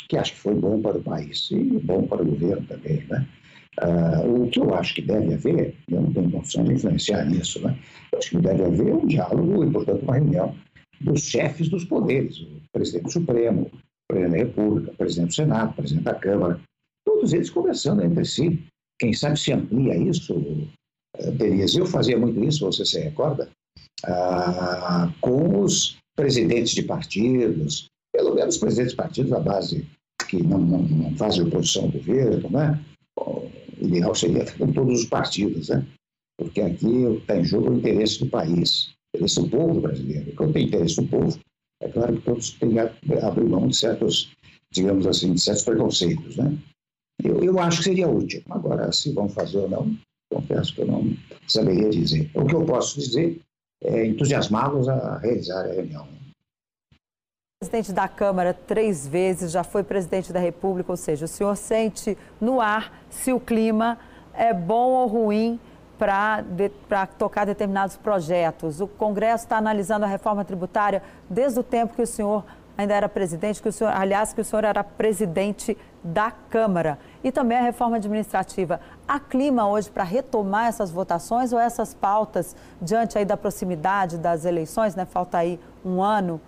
Que 0.08 0.16
acho 0.16 0.32
que 0.32 0.38
foi 0.38 0.54
bom 0.54 0.80
para 0.80 0.98
o 0.98 1.02
país 1.02 1.50
e 1.50 1.78
bom 1.78 2.06
para 2.06 2.22
o 2.22 2.26
governo 2.26 2.66
também. 2.66 3.04
Né? 3.08 3.26
Uh, 3.82 4.44
o 4.44 4.48
que 4.48 4.58
eu 4.58 4.74
acho 4.74 4.94
que 4.94 5.02
deve 5.02 5.34
haver, 5.34 5.74
eu 5.88 6.00
não 6.00 6.12
tenho 6.12 6.30
condição 6.30 6.64
de 6.64 6.72
influenciar 6.72 7.24
nisso, 7.26 7.60
né? 7.60 7.78
eu 8.12 8.18
acho 8.18 8.30
que 8.30 8.38
deve 8.38 8.64
haver 8.64 8.94
um 8.94 9.06
diálogo 9.06 9.64
e, 9.64 9.70
portanto, 9.70 10.02
uma 10.02 10.14
reunião 10.14 10.56
dos 11.00 11.20
chefes 11.20 11.68
dos 11.68 11.84
poderes, 11.84 12.40
o 12.40 12.62
presidente 12.72 13.12
Supremo, 13.12 13.62
o 13.62 14.14
presidente 14.14 14.30
da 14.30 14.44
República, 14.44 14.92
o 14.92 14.96
presidente 14.96 15.28
do 15.28 15.34
Senado, 15.34 15.70
o 15.70 15.74
presidente 15.74 16.04
da 16.04 16.14
Câmara, 16.14 16.60
todos 17.04 17.32
eles 17.32 17.50
conversando 17.50 18.02
entre 18.02 18.24
si. 18.24 18.64
Quem 18.98 19.12
sabe 19.12 19.38
se 19.38 19.52
amplia 19.52 19.94
isso, 19.94 20.34
Denise. 21.34 21.78
Eu 21.78 21.86
fazia 21.86 22.18
muito 22.18 22.42
isso, 22.42 22.64
você 22.64 22.84
se 22.84 22.98
recorda, 22.98 23.50
uh, 24.06 25.12
com 25.20 25.60
os 25.60 25.98
presidentes 26.16 26.72
de 26.72 26.82
partidos, 26.82 27.88
pelo 28.14 28.34
menos 28.34 28.56
presidentes 28.56 28.92
de 28.92 28.96
partidos 28.96 29.30
da 29.30 29.40
base 29.40 29.86
que 30.26 30.42
não, 30.42 30.58
não, 30.58 30.82
não 30.82 31.16
fazem 31.16 31.44
oposição 31.44 31.84
ao 31.84 31.90
governo, 31.90 32.50
né? 32.50 32.84
O 33.18 33.48
ideal 33.80 34.14
seria 34.14 34.44
com 34.52 34.72
todos 34.72 35.00
os 35.00 35.06
partidos, 35.06 35.68
né? 35.68 35.86
Porque 36.38 36.60
aqui 36.60 37.04
está 37.04 37.38
em 37.38 37.44
jogo 37.44 37.70
o 37.70 37.78
interesse 37.78 38.18
do 38.20 38.26
país, 38.26 38.88
o 38.88 39.16
interesse 39.16 39.40
do 39.40 39.48
povo 39.48 39.80
brasileiro. 39.80 40.34
Quando 40.36 40.52
tem 40.52 40.66
interesse 40.66 40.96
do 40.96 41.08
povo, 41.08 41.38
é 41.82 41.88
claro 41.88 42.16
que 42.16 42.22
todos 42.22 42.50
têm 42.52 42.70
que 42.70 42.78
abrir 42.78 43.44
mão 43.44 43.68
de 43.68 43.76
certos, 43.76 44.32
digamos 44.72 45.06
assim, 45.06 45.32
de 45.32 45.40
certos 45.40 45.64
preconceitos, 45.64 46.36
né? 46.36 46.56
Eu, 47.22 47.42
eu 47.42 47.58
acho 47.58 47.78
que 47.78 47.84
seria 47.84 48.08
útil. 48.08 48.42
Agora, 48.50 48.92
se 48.92 49.12
vão 49.12 49.28
fazer 49.28 49.58
ou 49.58 49.68
não, 49.68 49.96
confesso 50.30 50.74
que 50.74 50.82
eu 50.82 50.86
não 50.86 51.16
saberia 51.48 51.88
dizer. 51.88 52.30
O 52.34 52.44
que 52.44 52.54
eu 52.54 52.64
posso 52.64 53.00
dizer 53.00 53.40
é 53.82 54.06
entusiasmá-los 54.06 54.88
a 54.88 55.18
realizar 55.18 55.64
a 55.64 55.72
reunião 55.72 56.06
presidente 57.58 57.90
da 57.90 58.06
Câmara 58.06 58.52
três 58.52 59.08
vezes, 59.08 59.50
já 59.50 59.64
foi 59.64 59.82
presidente 59.82 60.30
da 60.30 60.38
República, 60.38 60.92
ou 60.92 60.96
seja, 60.96 61.24
o 61.24 61.28
senhor 61.28 61.56
sente 61.56 62.16
no 62.38 62.60
ar 62.60 62.92
se 63.08 63.32
o 63.32 63.40
clima 63.40 63.98
é 64.34 64.52
bom 64.52 64.90
ou 64.90 65.06
ruim 65.06 65.58
para 65.98 66.42
de, 66.42 66.68
tocar 67.16 67.46
determinados 67.46 67.96
projetos. 67.96 68.82
O 68.82 68.86
Congresso 68.86 69.44
está 69.44 69.56
analisando 69.56 70.04
a 70.04 70.06
reforma 70.06 70.44
tributária 70.44 71.02
desde 71.30 71.58
o 71.58 71.62
tempo 71.62 71.94
que 71.94 72.02
o 72.02 72.06
senhor 72.06 72.44
ainda 72.76 72.92
era 72.92 73.08
presidente, 73.08 73.62
que 73.62 73.70
o 73.70 73.72
senhor, 73.72 73.90
aliás, 73.90 74.34
que 74.34 74.42
o 74.42 74.44
senhor 74.44 74.62
era 74.62 74.84
presidente 74.84 75.78
da 76.04 76.30
Câmara. 76.30 76.98
E 77.24 77.32
também 77.32 77.56
a 77.56 77.62
reforma 77.62 77.96
administrativa. 77.96 78.82
Há 79.08 79.18
clima 79.18 79.66
hoje 79.66 79.90
para 79.90 80.04
retomar 80.04 80.66
essas 80.66 80.90
votações 80.90 81.54
ou 81.54 81.58
essas 81.58 81.94
pautas 81.94 82.54
diante 82.82 83.16
aí 83.16 83.24
da 83.24 83.34
proximidade 83.34 84.18
das 84.18 84.44
eleições, 84.44 84.94
né? 84.94 85.06
Falta 85.06 85.38
aí 85.38 85.58
um 85.82 86.02
ano 86.02 86.38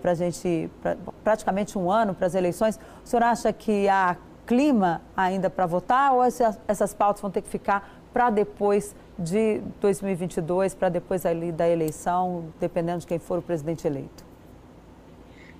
para 0.00 0.12
a 0.12 0.14
gente, 0.14 0.70
pra, 0.82 0.96
praticamente 1.22 1.78
um 1.78 1.90
ano 1.90 2.14
para 2.14 2.26
as 2.26 2.34
eleições, 2.34 2.78
o 3.04 3.08
senhor 3.08 3.22
acha 3.22 3.52
que 3.52 3.88
há 3.88 4.16
clima 4.46 5.02
ainda 5.16 5.50
para 5.50 5.66
votar 5.66 6.12
ou 6.14 6.24
essas, 6.24 6.58
essas 6.66 6.94
pautas 6.94 7.20
vão 7.20 7.30
ter 7.30 7.42
que 7.42 7.48
ficar 7.48 8.00
para 8.12 8.30
depois 8.30 8.96
de 9.18 9.60
2022, 9.80 10.74
para 10.74 10.88
depois 10.88 11.26
ali 11.26 11.52
da 11.52 11.68
eleição, 11.68 12.52
dependendo 12.58 13.00
de 13.00 13.06
quem 13.06 13.18
for 13.18 13.38
o 13.38 13.42
presidente 13.42 13.86
eleito? 13.86 14.24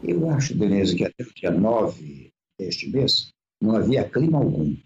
Eu 0.02 0.30
acho, 0.30 0.56
Denise, 0.56 0.96
que 0.96 1.04
até 1.04 1.22
o 1.22 1.34
dia 1.34 1.50
9 1.50 2.30
deste 2.58 2.88
mês 2.90 3.30
não 3.60 3.76
havia 3.76 4.08
clima 4.08 4.38
algum. 4.38 4.76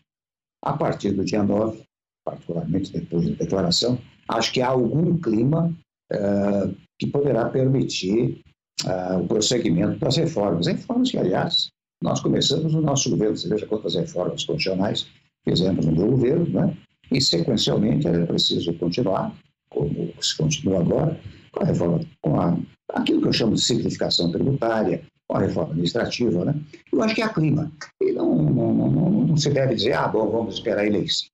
A 0.64 0.72
partir 0.72 1.12
do 1.12 1.24
dia 1.24 1.42
9, 1.42 1.82
particularmente 2.24 2.92
depois 2.92 3.28
da 3.28 3.36
declaração, 3.36 3.98
acho 4.28 4.52
que 4.52 4.62
há 4.62 4.68
algum 4.68 5.18
clima 5.18 5.74
uh, 6.12 6.74
que 6.98 7.06
poderá 7.06 7.48
permitir 7.48 8.42
uh, 8.84 9.18
o 9.18 9.26
prosseguimento 9.26 9.98
das 9.98 10.16
reformas. 10.16 10.66
Reformas 10.66 11.10
que, 11.10 11.18
aliás, 11.18 11.68
nós 12.02 12.20
começamos 12.20 12.74
no 12.74 12.80
nosso 12.80 13.10
governo, 13.10 13.36
você 13.36 13.48
veja 13.48 13.66
quantas 13.66 13.94
reformas 13.94 14.44
constitucionais 14.44 15.06
fizemos 15.44 15.86
no 15.86 15.92
meu 15.92 16.10
governo, 16.10 16.48
né? 16.48 16.76
e 17.10 17.20
sequencialmente 17.20 18.06
é 18.06 18.26
preciso 18.26 18.72
continuar, 18.74 19.34
como 19.70 20.12
se 20.20 20.36
continua 20.36 20.80
agora, 20.80 21.20
com 21.52 21.62
a 21.62 21.66
reforma, 21.66 22.00
com 22.22 22.40
a, 22.40 22.56
aquilo 22.94 23.22
que 23.22 23.28
eu 23.28 23.32
chamo 23.32 23.54
de 23.54 23.60
simplificação 23.60 24.30
tributária, 24.30 25.02
com 25.28 25.36
a 25.36 25.40
reforma 25.40 25.70
administrativa. 25.70 26.44
Né? 26.44 26.54
Eu 26.92 27.02
acho 27.02 27.14
que 27.14 27.22
há 27.22 27.28
clima. 27.28 27.70
E 28.00 28.12
não, 28.12 28.34
não, 28.36 28.74
não, 28.74 29.10
não 29.10 29.36
se 29.36 29.50
deve 29.50 29.74
dizer, 29.74 29.92
ah, 29.92 30.08
bom, 30.08 30.28
vamos 30.30 30.54
esperar 30.54 30.80
a 30.80 30.86
eleição 30.86 31.28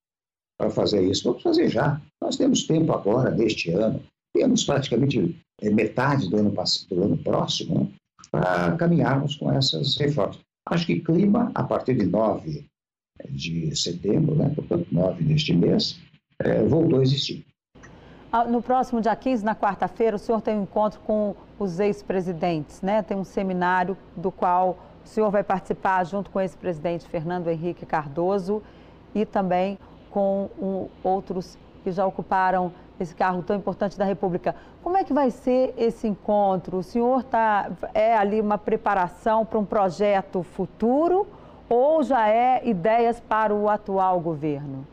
para 0.59 0.71
fazer 0.71 1.02
isso. 1.09 1.25
Vamos 1.25 1.43
fazer 1.43 1.69
já. 1.69 2.00
Nós 2.21 2.37
temos 2.37 2.64
tempo 2.64 2.93
agora, 2.93 3.31
neste 3.31 3.71
ano, 3.71 4.02
temos 4.35 4.64
praticamente 4.64 5.19
é, 5.21 5.48
metade 5.62 6.29
do 6.29 6.37
ano, 6.37 6.55
do 6.91 7.03
ano 7.03 7.17
próximo 7.19 7.81
né, 7.81 7.88
para 8.31 8.77
caminharmos 8.77 9.37
com 9.37 9.53
essas 9.53 9.97
reformas. 9.97 10.38
Acho 10.67 10.87
que 10.87 11.00
clima, 11.00 11.50
a 11.55 11.65
partir 11.65 11.95
de 11.95 12.07
9 12.07 12.67
de 13.31 13.75
setembro, 13.75 14.35
né, 14.35 14.53
portanto 14.55 14.87
9 14.93 15.25
deste 15.25 15.55
mês, 15.55 15.99
é, 16.38 16.62
voltou 16.62 17.00
a 17.00 17.03
existir. 17.03 17.45
Ah, 18.31 18.45
no 18.45 18.61
próximo 18.61 19.00
dia 19.00 19.17
15, 19.17 19.43
na 19.45 19.55
quarta-feira, 19.55 20.17
o 20.17 20.19
senhor 20.19 20.43
tem 20.43 20.55
um 20.55 20.62
encontro 20.65 21.00
com 21.00 21.35
os 21.59 21.81
ex-presidentes, 21.81 22.83
né? 22.83 23.03
Tem 23.03 23.17
um 23.17 23.25
seminário 23.25 23.97
do 24.15 24.31
qual 24.31 24.79
o 25.03 25.09
senhor 25.09 25.31
vai 25.31 25.43
participar 25.43 26.05
junto 26.05 26.31
com 26.31 26.38
o 26.38 26.43
ex-presidente 26.43 27.09
Fernando 27.09 27.49
Henrique 27.49 27.87
Cardoso 27.87 28.62
e 29.15 29.25
também 29.25 29.79
com 30.11 30.50
um, 30.61 30.88
outros 31.03 31.57
que 31.83 31.91
já 31.91 32.05
ocuparam 32.05 32.71
esse 33.02 33.14
cargo 33.14 33.43
tão 33.43 33.57
importante 33.57 33.99
da 33.99 34.05
República. 34.05 34.55
Como 34.83 34.97
é 34.97 35.05
que 35.05 35.12
vai 35.12 35.31
ser 35.31 35.75
esse 35.76 36.07
encontro? 36.07 36.78
O 36.78 36.83
senhor 36.83 37.23
tá, 37.25 37.71
é 37.95 38.17
ali 38.17 38.40
uma 38.40 38.59
preparação 38.59 39.45
para 39.45 39.59
um 39.59 39.64
projeto 39.64 40.43
futuro 40.43 41.26
ou 41.69 42.02
já 42.02 42.28
é 42.28 42.67
ideias 42.69 43.21
para 43.21 43.55
o 43.55 43.69
atual 43.69 44.21
governo? 44.21 44.87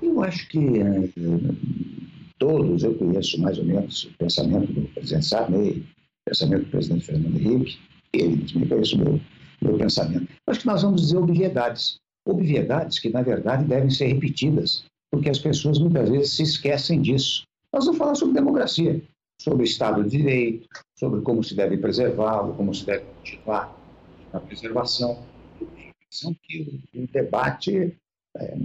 Eu 0.00 0.22
acho 0.22 0.48
que 0.48 0.80
é, 0.80 1.08
todos, 2.38 2.84
eu 2.84 2.94
conheço 2.94 3.40
mais 3.40 3.58
ou 3.58 3.64
menos 3.64 4.04
o 4.04 4.16
pensamento 4.16 4.72
do 4.72 4.82
presidente 4.88 5.26
Sarney, 5.26 5.70
o 5.80 6.30
pensamento 6.30 6.64
do 6.64 6.70
presidente 6.70 7.04
Fernando 7.04 7.36
Henrique, 7.36 7.78
ele 8.12 8.36
me 8.54 8.66
conhece 8.66 8.94
o 8.94 8.98
meu, 8.98 9.20
meu 9.60 9.76
pensamento. 9.76 10.28
Acho 10.46 10.60
que 10.60 10.66
nós 10.66 10.82
vamos 10.82 11.02
dizer 11.02 11.18
obviedades. 11.18 11.96
Obviedades 12.26 12.98
que, 12.98 13.08
na 13.08 13.22
verdade, 13.22 13.64
devem 13.64 13.90
ser 13.90 14.06
repetidas, 14.06 14.84
porque 15.10 15.30
as 15.30 15.38
pessoas 15.38 15.78
muitas 15.78 16.08
vezes 16.08 16.34
se 16.34 16.42
esquecem 16.42 17.00
disso. 17.00 17.42
Nós 17.72 17.84
vamos 17.84 17.98
falar 17.98 18.14
sobre 18.14 18.34
democracia, 18.34 19.02
sobre 19.40 19.62
o 19.62 19.64
Estado 19.64 20.02
de 20.04 20.10
Direito, 20.10 20.68
sobre 20.98 21.20
como 21.22 21.42
se 21.42 21.54
deve 21.54 21.76
preservá-lo, 21.78 22.54
como 22.54 22.74
se 22.74 22.84
deve 22.84 23.04
continuar 23.04 23.76
a 24.32 24.40
preservação. 24.40 25.22
São 26.10 26.34
que 26.42 26.82
o 26.94 27.06
debate, 27.08 27.94
é, 28.36 28.56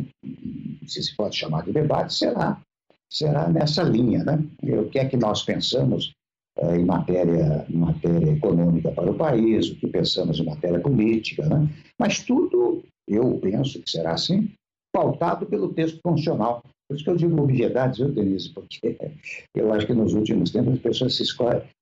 se 0.87 1.03
se 1.03 1.15
pode 1.15 1.35
chamar 1.35 1.63
de 1.63 1.73
debate, 1.73 2.13
será, 2.13 2.61
será 3.09 3.49
nessa 3.49 3.83
linha. 3.83 4.23
Né? 4.23 4.43
O 4.79 4.89
que 4.89 4.99
é 4.99 5.05
que 5.05 5.17
nós 5.17 5.43
pensamos 5.43 6.13
é, 6.57 6.77
em, 6.77 6.85
matéria, 6.85 7.65
em 7.69 7.77
matéria 7.77 8.31
econômica 8.31 8.91
para 8.91 9.11
o 9.11 9.17
país, 9.17 9.69
o 9.69 9.75
que 9.75 9.87
pensamos 9.87 10.39
em 10.39 10.45
matéria 10.45 10.79
política. 10.79 11.45
Né? 11.47 11.67
Mas 11.99 12.23
tudo, 12.23 12.83
eu 13.07 13.37
penso 13.39 13.81
que 13.81 13.89
será 13.89 14.13
assim, 14.13 14.49
pautado 14.93 15.45
pelo 15.45 15.73
texto 15.73 15.99
funcional 16.01 16.61
por 16.93 16.95
isso 16.95 17.03
que 17.05 17.09
eu 17.09 17.15
digo 17.15 17.41
obviedades, 17.41 17.97
viu, 17.97 18.09
Denise? 18.09 18.53
Porque 18.53 18.97
eu 19.55 19.73
acho 19.73 19.87
que 19.87 19.93
nos 19.93 20.13
últimos 20.13 20.51
tempos 20.51 20.73
as 20.75 20.79
pessoas 20.79 21.15
se, 21.15 21.23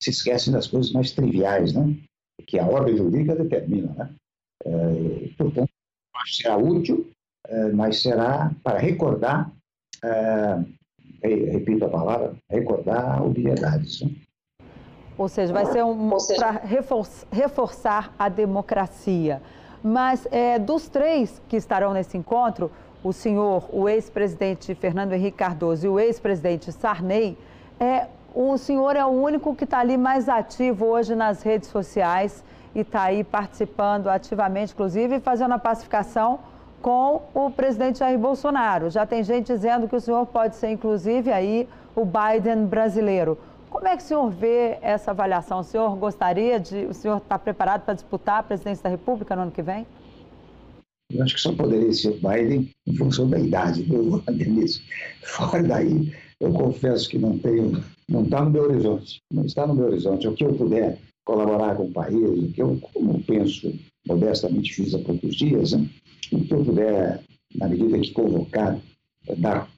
se 0.01 0.09
esquecem 0.09 0.53
das 0.53 0.67
coisas 0.67 0.91
mais 0.91 1.11
triviais, 1.11 1.73
né? 1.73 1.97
Que 2.47 2.57
a 2.57 2.65
ordem 2.65 2.95
jurídica 2.95 3.35
determina, 3.35 3.93
né? 3.93 4.15
É, 4.63 5.27
portanto, 5.37 5.69
acho 6.15 6.37
que 6.37 6.43
será 6.43 6.57
útil, 6.57 7.09
é, 7.47 7.71
mas 7.71 8.01
será 8.01 8.51
para 8.63 8.77
recordar, 8.77 9.51
é, 10.03 10.63
repito 11.23 11.85
a 11.85 11.89
palavra, 11.89 12.35
recordar 12.49 13.23
obviedades. 13.23 14.01
Né? 14.01 14.11
Ou 15.17 15.27
seja, 15.27 15.51
vai 15.51 15.65
ser 15.65 15.83
um, 15.83 16.09
para 16.37 16.51
reforçar, 16.51 17.27
reforçar 17.31 18.15
a 18.17 18.29
democracia. 18.29 19.41
Mas 19.83 20.27
é, 20.31 20.59
dos 20.59 20.87
três 20.87 21.41
que 21.49 21.57
estarão 21.57 21.91
nesse 21.93 22.17
encontro, 22.17 22.71
o 23.03 23.11
senhor, 23.11 23.67
o 23.71 23.89
ex-presidente 23.89 24.75
Fernando 24.75 25.13
Henrique 25.13 25.37
Cardoso 25.37 25.85
e 25.85 25.89
o 25.89 25.99
ex-presidente 25.99 26.71
Sarney, 26.71 27.37
é, 27.79 28.07
o 28.33 28.57
senhor 28.57 28.95
é 28.95 29.03
o 29.03 29.09
único 29.09 29.55
que 29.55 29.63
está 29.63 29.79
ali 29.79 29.97
mais 29.97 30.29
ativo 30.29 30.85
hoje 30.85 31.15
nas 31.15 31.41
redes 31.41 31.69
sociais 31.69 32.43
e 32.73 32.81
está 32.81 33.03
aí 33.03 33.23
participando 33.23 34.07
ativamente, 34.07 34.73
inclusive 34.73 35.19
fazendo 35.19 35.53
a 35.53 35.59
pacificação 35.59 36.39
com 36.81 37.21
o 37.33 37.49
presidente 37.49 37.99
Jair 37.99 38.17
Bolsonaro. 38.17 38.89
Já 38.89 39.05
tem 39.05 39.23
gente 39.23 39.47
dizendo 39.47 39.87
que 39.87 39.95
o 39.95 40.01
senhor 40.01 40.25
pode 40.25 40.55
ser, 40.55 40.69
inclusive, 40.69 41.31
aí 41.31 41.67
o 41.95 42.05
Biden 42.05 42.65
brasileiro. 42.65 43.37
Como 43.69 43.87
é 43.87 43.95
que 43.95 44.03
o 44.03 44.05
senhor 44.05 44.29
vê 44.29 44.77
essa 44.81 45.11
avaliação? 45.11 45.59
O 45.59 45.63
senhor 45.63 45.95
gostaria 45.95 46.59
de. 46.59 46.85
O 46.85 46.93
senhor 46.93 47.17
está 47.17 47.39
preparado 47.39 47.81
para 47.81 47.93
disputar 47.93 48.39
a 48.39 48.43
presidência 48.43 48.83
da 48.83 48.89
República 48.89 49.35
no 49.35 49.43
ano 49.43 49.51
que 49.51 49.61
vem? 49.61 49.85
Eu 51.13 51.23
acho 51.23 51.35
que 51.35 51.41
só 51.41 51.53
poderia 51.53 51.91
ser 51.93 52.09
o 52.09 52.19
Biden 52.19 52.69
em 52.87 52.95
função 52.95 53.29
da 53.29 53.39
idade, 53.39 53.83
viu, 53.83 54.21
Denise? 54.31 54.81
Fora 55.23 55.63
daí, 55.63 56.11
eu 56.39 56.51
confesso 56.51 57.09
que 57.09 57.17
não 57.17 57.37
tenho, 57.37 57.83
não 58.09 58.23
está 58.23 58.43
no 58.43 58.51
meu 58.51 58.63
horizonte, 58.63 59.19
não 59.31 59.45
está 59.45 59.67
no 59.67 59.75
meu 59.75 59.85
horizonte. 59.85 60.27
O 60.27 60.33
que 60.33 60.43
eu 60.43 60.53
puder 60.53 60.97
colaborar 61.25 61.75
com 61.75 61.85
o 61.85 61.91
país, 61.91 62.15
o 62.15 62.51
que 62.51 62.61
eu, 62.61 62.79
como 62.93 63.21
penso, 63.23 63.73
modestamente 64.07 64.73
fiz 64.73 64.93
há 64.93 64.99
poucos 64.99 65.35
dias, 65.35 65.73
né? 65.73 65.87
o 66.31 66.43
que 66.43 66.53
eu 66.53 66.63
puder, 66.63 67.21
na 67.55 67.67
medida 67.67 67.99
que 67.99 68.11
convocar, 68.11 68.79
dar 69.37 69.69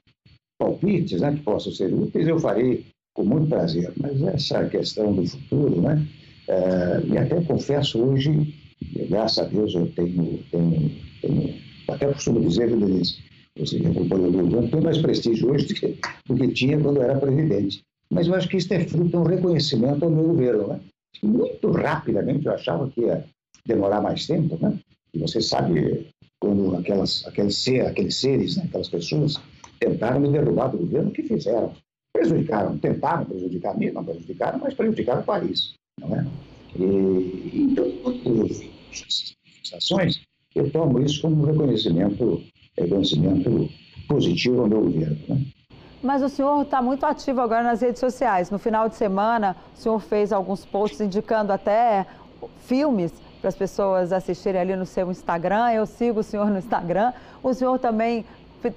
palpites 0.58 1.20
né, 1.20 1.34
que 1.34 1.42
possam 1.42 1.72
ser 1.72 1.92
úteis, 1.92 2.26
eu 2.26 2.38
farei 2.38 2.86
com 3.14 3.24
muito 3.24 3.48
prazer. 3.48 3.92
Mas 3.96 4.22
essa 4.22 4.66
questão 4.68 5.14
do 5.14 5.26
futuro, 5.26 5.80
né? 5.80 6.06
É, 6.46 7.00
e 7.06 7.18
até 7.18 7.40
confesso 7.42 7.98
hoje, 7.98 8.54
graças 9.08 9.38
a 9.38 9.44
Deus 9.44 9.74
eu 9.74 9.86
tenho, 9.92 10.38
tenho 10.50 10.90
tem, 11.20 11.60
até 11.88 12.12
costumo 12.12 12.40
dizer, 12.40 12.68
viu, 12.68 12.80
Denise, 12.80 13.18
você 13.56 13.78
que 13.78 13.86
o 13.86 14.04
governo, 14.04 14.68
tem 14.68 14.80
mais 14.80 14.98
prestígio 14.98 15.52
hoje 15.52 15.66
do 15.66 15.74
que, 15.74 15.98
do 16.26 16.34
que 16.34 16.48
tinha 16.48 16.80
quando 16.80 17.02
era 17.02 17.18
presidente. 17.18 17.82
Mas 18.10 18.26
eu 18.26 18.34
acho 18.34 18.48
que 18.48 18.56
isso 18.56 18.72
é 18.74 18.84
fruto 18.84 19.08
de 19.08 19.16
um 19.16 19.22
reconhecimento 19.22 20.04
ao 20.04 20.10
meu 20.10 20.24
governo. 20.24 20.68
Né? 20.68 20.80
Muito 21.22 21.70
rapidamente, 21.70 22.46
eu 22.46 22.52
achava 22.52 22.88
que 22.90 23.02
ia 23.02 23.24
demorar 23.66 24.00
mais 24.00 24.26
tempo, 24.26 24.58
né? 24.60 24.78
E 25.12 25.18
você 25.18 25.40
sabe, 25.40 26.08
quando 26.40 26.76
aquelas, 26.76 27.24
aqueles, 27.26 27.56
ser, 27.56 27.86
aqueles 27.86 28.16
seres, 28.16 28.56
né, 28.56 28.64
aquelas 28.66 28.88
pessoas, 28.88 29.40
tentaram 29.78 30.20
me 30.20 30.28
derrubar 30.28 30.68
do 30.68 30.78
governo, 30.78 31.10
o 31.10 31.12
que 31.12 31.22
fizeram? 31.22 31.72
Prejudicaram, 32.12 32.76
tentaram 32.78 33.24
prejudicar 33.24 33.78
mim, 33.78 33.90
não 33.90 34.04
prejudicaram, 34.04 34.58
mas 34.58 34.74
prejudicaram 34.74 35.22
o 35.22 35.24
país. 35.24 35.74
Não 36.00 36.16
é? 36.16 36.26
E, 36.76 37.70
então, 37.70 37.84
manifestações 39.00 40.20
eu 40.54 40.70
tomo 40.70 41.00
isso 41.00 41.20
como 41.20 41.42
um 41.42 41.46
reconhecimento, 41.46 42.42
reconhecimento 42.78 43.68
positivo 44.06 44.62
ao 44.62 44.68
meu 44.68 44.82
governo. 44.82 45.18
Né? 45.28 45.46
Mas 46.02 46.22
o 46.22 46.28
senhor 46.28 46.62
está 46.62 46.80
muito 46.80 47.04
ativo 47.04 47.40
agora 47.40 47.62
nas 47.62 47.80
redes 47.80 47.98
sociais. 47.98 48.50
No 48.50 48.58
final 48.58 48.88
de 48.88 48.94
semana, 48.94 49.56
o 49.74 49.76
senhor 49.76 49.98
fez 49.98 50.32
alguns 50.32 50.64
posts 50.64 51.00
indicando 51.00 51.52
até 51.52 52.06
filmes 52.66 53.12
para 53.40 53.48
as 53.48 53.56
pessoas 53.56 54.12
assistirem 54.12 54.60
ali 54.60 54.76
no 54.76 54.86
seu 54.86 55.10
Instagram. 55.10 55.72
Eu 55.72 55.86
sigo 55.86 56.20
o 56.20 56.22
senhor 56.22 56.50
no 56.50 56.58
Instagram. 56.58 57.12
O 57.42 57.52
senhor 57.52 57.78
também 57.78 58.24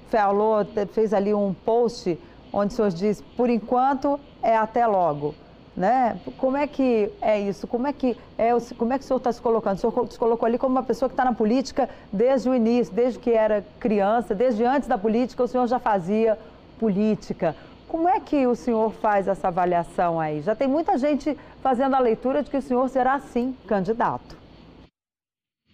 falou, 0.08 0.66
fez 0.92 1.12
ali 1.14 1.32
um 1.32 1.54
post 1.54 2.18
onde 2.52 2.72
o 2.72 2.76
senhor 2.76 2.90
diz: 2.90 3.22
por 3.36 3.48
enquanto 3.48 4.18
é 4.42 4.56
até 4.56 4.86
logo. 4.86 5.34
Né? 5.78 6.18
Como 6.36 6.56
é 6.56 6.66
que 6.66 7.08
é 7.22 7.40
isso? 7.40 7.64
Como 7.68 7.86
é 7.86 7.92
que, 7.92 8.16
é, 8.36 8.50
como 8.76 8.92
é 8.92 8.98
que 8.98 9.04
o 9.04 9.06
senhor 9.06 9.18
está 9.18 9.30
se 9.30 9.40
colocando? 9.40 9.76
O 9.76 9.78
senhor 9.78 10.08
se 10.10 10.18
colocou 10.18 10.44
ali 10.44 10.58
como 10.58 10.74
uma 10.74 10.82
pessoa 10.82 11.08
que 11.08 11.12
está 11.12 11.24
na 11.24 11.32
política 11.32 11.88
desde 12.12 12.48
o 12.48 12.54
início, 12.54 12.92
desde 12.92 13.20
que 13.20 13.30
era 13.30 13.64
criança, 13.78 14.34
desde 14.34 14.64
antes 14.64 14.88
da 14.88 14.98
política, 14.98 15.44
o 15.44 15.46
senhor 15.46 15.68
já 15.68 15.78
fazia 15.78 16.36
política. 16.80 17.54
Como 17.86 18.08
é 18.08 18.18
que 18.18 18.44
o 18.44 18.56
senhor 18.56 18.90
faz 18.90 19.28
essa 19.28 19.46
avaliação 19.46 20.18
aí? 20.18 20.42
Já 20.42 20.56
tem 20.56 20.66
muita 20.66 20.98
gente 20.98 21.36
fazendo 21.62 21.94
a 21.94 22.00
leitura 22.00 22.42
de 22.42 22.50
que 22.50 22.56
o 22.56 22.62
senhor 22.62 22.88
será, 22.88 23.20
sim, 23.20 23.54
candidato. 23.64 24.36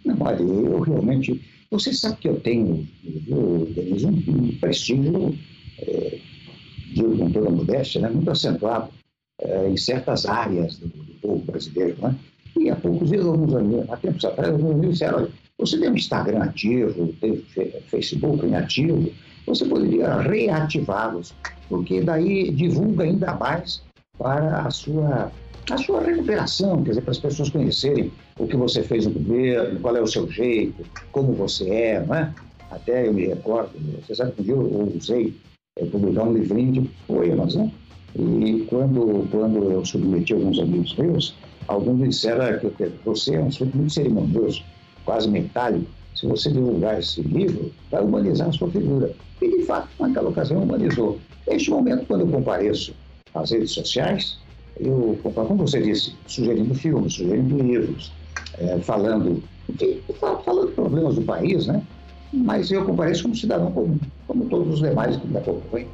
Não, 0.05 0.19
olha, 0.21 0.43
eu 0.43 0.81
realmente. 0.81 1.40
Você 1.71 1.95
sabe 1.95 2.19
que 2.19 2.29
eu 2.29 2.38
tenho, 2.40 2.87
eu, 3.27 3.67
um 4.07 4.59
prestígio, 4.61 5.35
é, 5.79 6.19
digo 6.93 7.17
com 7.17 7.31
toda 7.31 7.49
modéstia, 7.49 8.03
né, 8.03 8.11
muito 8.11 8.31
acentuado 8.31 8.90
é, 9.40 9.68
em 9.68 9.77
certas 9.77 10.27
áreas 10.27 10.79
do, 10.79 10.88
do, 10.88 11.14
povo 11.20 11.44
brasileiro. 11.44 11.97
Né? 12.01 12.14
E 12.57 12.70
há 12.70 12.77
poucos 12.77 13.09
dias, 13.09 13.27
alguns 13.27 13.55
anos, 13.55 13.90
há 13.90 13.97
tempos 13.97 14.25
atrás, 14.25 14.51
alguns 14.51 14.77
me 14.77 14.88
disseram: 14.88 15.18
olha, 15.18 15.31
você 15.59 15.79
tem 15.79 15.90
um 15.90 15.94
Instagram 15.94 16.42
ativo, 16.42 17.14
tem 17.20 17.42
Facebook 17.88 18.47
inativo, 18.47 19.11
você 19.47 19.64
poderia 19.64 20.20
reativá-los, 20.20 21.35
porque 21.68 22.01
daí 22.01 22.51
divulga 22.51 23.05
ainda 23.05 23.35
mais 23.35 23.83
para 24.18 24.62
a 24.62 24.70
sua, 24.70 25.33
a 25.70 25.79
sua 25.79 26.01
recuperação, 26.01 26.83
quer 26.83 26.90
dizer, 26.90 27.03
para 27.03 27.11
as 27.11 27.18
pessoas 27.18 27.51
conhecerem 27.51 28.12
o 28.38 28.47
que 28.47 28.57
você 28.57 28.83
fez 28.83 29.07
no 29.07 29.12
governo, 29.12 29.81
qual 29.81 29.97
é 29.97 30.01
o 30.01 30.07
seu 30.07 30.31
jeito, 30.31 30.85
como 31.12 31.33
você 31.33 31.68
é, 31.68 32.07
não 32.07 32.14
é? 32.14 32.33
Até 32.70 33.07
eu 33.07 33.12
me 33.12 33.27
recordo, 33.27 33.70
você 34.01 34.14
sabe 34.14 34.33
que 34.33 34.42
um 34.42 34.44
dia 34.44 34.55
eu 34.55 34.92
usei 34.97 35.37
é, 35.79 35.85
publicar 35.87 36.25
um 36.25 36.33
livrinho 36.33 36.73
de 36.73 36.90
poemas, 37.07 37.55
né? 37.55 37.70
E 38.16 38.64
quando, 38.68 39.27
quando 39.31 39.70
eu 39.72 39.85
submeti 39.85 40.35
alguns 40.35 40.59
amigos 40.61 40.94
meus, 40.96 41.35
alguns 41.66 42.09
disseram 42.09 42.59
que 42.59 42.92
você 43.05 43.35
é 43.35 43.40
um 43.40 43.50
sujeito 43.50 43.77
muito 43.77 43.92
cerimonioso, 43.92 44.62
quase 45.05 45.29
metálico. 45.29 45.87
Se 46.14 46.27
você 46.27 46.50
divulgar 46.53 46.98
esse 46.98 47.20
livro, 47.22 47.72
vai 47.90 48.03
humanizar 48.03 48.48
a 48.48 48.53
sua 48.53 48.70
figura. 48.70 49.12
E, 49.42 49.48
de 49.48 49.62
fato, 49.64 49.88
naquela 49.98 50.29
ocasião, 50.29 50.62
humanizou. 50.62 51.18
Neste 51.48 51.70
momento, 51.70 52.07
quando 52.07 52.20
eu 52.20 52.29
compareço 52.29 52.94
às 53.35 53.50
redes 53.50 53.72
sociais, 53.72 54.38
eu, 54.79 55.18
como 55.22 55.57
você 55.57 55.81
disse, 55.81 56.16
sugerindo 56.27 56.74
filmes, 56.74 57.14
sugerindo 57.14 57.59
livros, 57.59 58.12
é, 58.59 58.79
falando, 58.79 59.42
falando 60.44 60.72
problemas 60.72 61.16
do 61.16 61.22
país, 61.22 61.66
né? 61.66 61.83
Mas 62.33 62.70
eu 62.70 62.85
compareço 62.85 63.24
como 63.24 63.35
cidadão 63.35 63.70
comum, 63.72 63.98
como 64.27 64.46
todos 64.46 64.74
os 64.74 64.81
demais 64.81 65.16
que 65.16 65.27
me 65.27 65.38
acompanham 65.38 65.88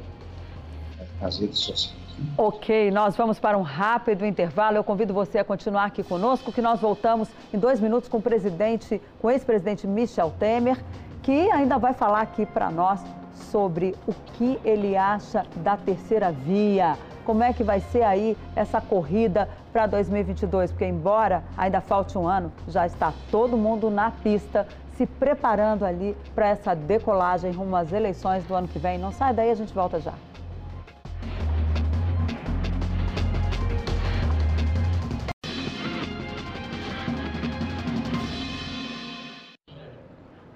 nas 1.19 1.39
redes 1.39 1.59
sociais. 1.59 2.00
Ok, 2.37 2.91
nós 2.91 3.15
vamos 3.15 3.39
para 3.39 3.57
um 3.57 3.61
rápido 3.61 4.25
intervalo. 4.25 4.77
Eu 4.77 4.83
convido 4.83 5.13
você 5.13 5.39
a 5.39 5.43
continuar 5.43 5.85
aqui 5.85 6.03
conosco, 6.03 6.51
que 6.51 6.61
nós 6.61 6.79
voltamos 6.79 7.29
em 7.53 7.57
dois 7.57 7.79
minutos 7.79 8.09
com 8.09 8.17
o 8.17 8.21
presidente, 8.21 9.01
com 9.19 9.27
o 9.27 9.31
ex-presidente 9.31 9.87
Michel 9.87 10.33
Temer, 10.39 10.77
que 11.21 11.51
ainda 11.51 11.77
vai 11.77 11.93
falar 11.93 12.21
aqui 12.21 12.45
para 12.45 12.71
nós 12.71 13.03
sobre 13.33 13.95
o 14.07 14.13
que 14.33 14.59
ele 14.63 14.95
acha 14.95 15.45
da 15.57 15.75
terceira 15.77 16.31
via. 16.31 16.97
Como 17.25 17.43
é 17.43 17.53
que 17.53 17.63
vai 17.63 17.79
ser 17.79 18.03
aí 18.03 18.37
essa 18.55 18.81
corrida 18.81 19.47
para 19.71 19.85
2022, 19.87 20.71
porque 20.71 20.85
embora 20.85 21.43
ainda 21.57 21.81
falte 21.81 22.17
um 22.17 22.27
ano, 22.27 22.51
já 22.67 22.85
está 22.85 23.13
todo 23.29 23.55
mundo 23.55 23.89
na 23.89 24.11
pista 24.11 24.67
se 24.95 25.05
preparando 25.05 25.85
ali 25.85 26.15
para 26.35 26.49
essa 26.49 26.75
decolagem 26.75 27.51
rumo 27.51 27.75
às 27.75 27.91
eleições 27.91 28.43
do 28.45 28.55
ano 28.55 28.67
que 28.67 28.79
vem. 28.79 28.97
Não 28.97 29.11
sai 29.11 29.33
daí, 29.33 29.49
a 29.49 29.55
gente 29.55 29.73
volta 29.73 29.99
já. 29.99 30.13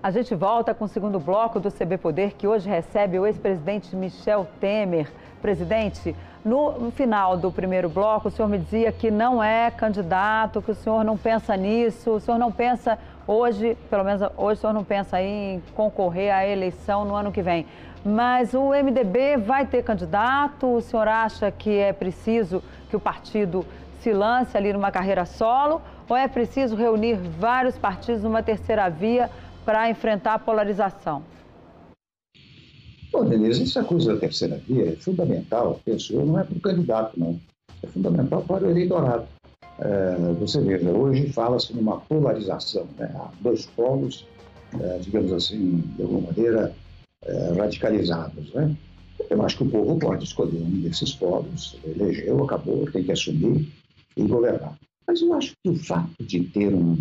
A 0.06 0.12
gente 0.12 0.36
volta 0.36 0.72
com 0.72 0.86
o 0.86 0.88
segundo 0.88 1.20
bloco 1.20 1.60
do 1.60 1.72
CB 1.72 1.98
Poder, 1.98 2.34
que 2.34 2.48
hoje 2.48 2.70
recebe 2.70 3.18
o 3.18 3.26
ex-presidente 3.26 3.96
Michel 3.96 4.48
Temer. 4.60 5.12
Presidente, 5.42 6.16
no 6.46 6.92
final 6.92 7.36
do 7.36 7.52
primeiro 7.52 7.90
bloco, 7.90 8.28
o 8.28 8.32
senhor 8.32 8.48
me 8.48 8.60
dizia 8.60 8.92
que 8.92 9.10
não 9.10 9.44
é 9.44 9.72
candidato, 9.72 10.62
que 10.62 10.70
o 10.70 10.76
senhor 10.76 11.04
não 11.04 11.18
pensa 11.18 11.58
nisso, 11.58 12.12
o 12.12 12.20
senhor 12.20 12.38
não 12.38 12.52
pensa 12.52 13.00
hoje, 13.26 13.76
pelo 13.90 14.04
menos 14.04 14.22
hoje 14.38 14.60
o 14.60 14.62
senhor 14.62 14.74
não 14.74 14.84
pensa 14.84 15.20
em 15.20 15.60
concorrer 15.74 16.32
à 16.32 16.46
eleição 16.46 17.04
no 17.04 17.16
ano 17.16 17.32
que 17.32 17.42
vem. 17.42 17.66
Mas 18.06 18.54
o 18.54 18.76
MDB 18.76 19.38
vai 19.38 19.66
ter 19.66 19.82
candidato? 19.82 20.68
O 20.68 20.82
senhor 20.82 21.08
acha 21.08 21.50
que 21.50 21.80
é 21.80 21.92
preciso 21.92 22.62
que 22.92 22.96
o 22.96 23.00
partido 23.00 23.66
se 24.02 24.14
lance 24.14 24.56
ali 24.56 24.72
numa 24.72 24.92
carreira 24.92 25.26
solo? 25.26 25.82
Ou 26.08 26.16
é 26.16 26.28
preciso 26.28 26.76
reunir 26.76 27.16
vários 27.16 27.76
partidos 27.76 28.22
numa 28.22 28.44
terceira 28.44 28.88
via 28.88 29.32
para 29.66 29.90
enfrentar 29.90 30.36
a 30.36 30.40
polarização? 30.40 31.24
Bom, 33.12 33.26
Denise, 33.26 33.64
essa 33.64 33.84
coisa 33.84 34.14
da 34.14 34.20
terceira 34.20 34.62
via 34.68 34.92
é 34.92 34.96
fundamental, 34.98 35.80
penso 35.84 36.14
eu, 36.14 36.26
não 36.26 36.40
é 36.40 36.44
para 36.44 36.56
o 36.56 36.60
candidato, 36.60 37.20
não. 37.20 37.40
É 37.82 37.88
fundamental 37.88 38.44
para 38.44 38.66
o 38.66 38.70
eleitorado. 38.70 39.26
É, 39.80 40.34
você 40.40 40.62
veja, 40.62 40.90
hoje 40.90 41.32
fala-se 41.32 41.74
numa 41.74 42.00
polarização, 42.02 42.88
né? 42.98 43.12
há 43.16 43.30
dois 43.42 43.66
polos, 43.68 44.26
é, 44.80 44.98
digamos 45.00 45.34
assim, 45.34 45.84
de 45.96 46.02
alguma 46.02 46.28
maneira, 46.28 46.74
é, 47.24 47.54
radicalizados. 47.58 48.54
Né? 48.54 48.76
Eu 49.30 49.42
acho 49.44 49.58
que 49.58 49.64
o 49.64 49.70
povo 49.70 49.98
pode 49.98 50.24
escolher 50.24 50.62
um 50.62 50.82
desses 50.82 51.14
polos, 51.14 51.78
elegeu, 51.86 52.44
acabou, 52.44 52.90
tem 52.92 53.04
que 53.04 53.12
assumir 53.12 53.68
e 54.16 54.24
governar. 54.24 54.78
Mas 55.08 55.22
eu 55.22 55.34
acho 55.34 55.54
que 55.64 55.70
o 55.70 55.76
fato 55.76 56.24
de 56.24 56.44
ter 56.46 56.74
um, 56.74 56.98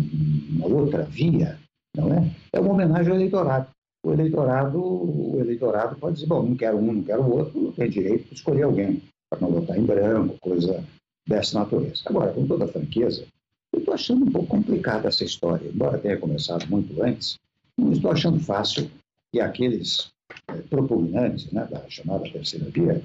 uma 0.49 0.67
outra 0.67 1.03
via 1.03 1.57
não 1.95 2.13
é? 2.13 2.31
É 2.53 2.59
uma 2.59 2.73
homenagem 2.73 3.11
ao 3.11 3.17
eleitorado. 3.17 3.67
O 4.05 4.11
eleitorado, 4.11 4.79
o 4.79 5.39
eleitorado 5.39 5.95
pode 5.95 6.15
dizer, 6.15 6.27
bom, 6.27 6.43
não 6.43 6.55
quero 6.55 6.77
um, 6.77 6.93
não 6.93 7.03
quero 7.03 7.23
o 7.23 7.37
outro, 7.37 7.73
tem 7.75 7.89
direito 7.89 8.29
de 8.29 8.35
escolher 8.35 8.63
alguém, 8.63 9.01
para 9.29 9.39
não 9.41 9.49
votar 9.49 9.77
em 9.77 9.83
branco, 9.83 10.37
coisa 10.39 10.83
dessa 11.27 11.57
natureza. 11.57 12.03
Agora, 12.05 12.31
com 12.31 12.45
toda 12.45 12.67
franqueza, 12.67 13.25
eu 13.73 13.79
estou 13.79 13.93
achando 13.93 14.25
um 14.25 14.31
pouco 14.31 14.47
complicada 14.47 15.07
essa 15.07 15.23
história. 15.23 15.67
Embora 15.67 15.97
tenha 15.97 16.17
começado 16.17 16.67
muito 16.69 17.01
antes, 17.01 17.39
não 17.77 17.91
estou 17.91 18.11
achando 18.11 18.39
fácil 18.39 18.89
que 19.31 19.41
aqueles 19.41 20.11
é, 20.47 20.53
propugnantes 20.69 21.51
né, 21.51 21.67
da 21.69 21.89
chamada 21.89 22.29
terceira 22.29 22.69
via, 22.69 23.01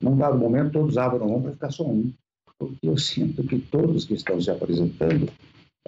num 0.00 0.16
dado 0.16 0.38
momento, 0.38 0.72
todos 0.72 0.96
abram 0.96 1.28
mão 1.28 1.42
para 1.42 1.52
ficar 1.52 1.70
só 1.70 1.84
um. 1.84 2.12
Porque 2.58 2.88
eu 2.88 2.96
sinto 2.96 3.42
que 3.44 3.58
todos 3.58 4.04
que 4.04 4.14
estão 4.14 4.40
se 4.40 4.50
apresentando 4.50 5.28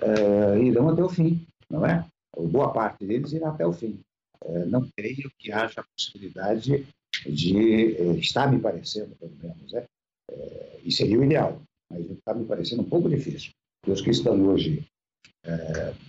é, 0.00 0.58
irão 0.60 0.88
até 0.88 1.02
o 1.02 1.08
fim, 1.08 1.40
não 1.70 1.86
é? 1.86 2.04
Boa 2.42 2.72
parte 2.72 3.04
deles 3.06 3.32
irá 3.32 3.50
até 3.50 3.66
o 3.66 3.72
fim. 3.72 4.00
É, 4.44 4.64
não 4.66 4.88
creio 4.96 5.30
que 5.38 5.50
haja 5.50 5.84
possibilidade 5.96 6.86
de, 7.26 7.96
é, 7.96 8.12
está 8.18 8.46
me 8.46 8.60
parecendo, 8.60 9.14
pelo 9.16 9.34
menos, 9.42 9.74
é, 9.74 9.84
é, 10.30 10.80
e 10.84 10.92
seria 10.92 11.18
o 11.18 11.24
ideal, 11.24 11.60
mas 11.90 12.08
está 12.10 12.34
me 12.34 12.44
parecendo 12.44 12.82
um 12.82 12.88
pouco 12.88 13.08
difícil. 13.08 13.50
Os 13.86 14.00
que 14.00 14.10
estão 14.10 14.40
hoje 14.46 14.84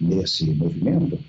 nesse 0.01 0.49
movimento 0.55 1.19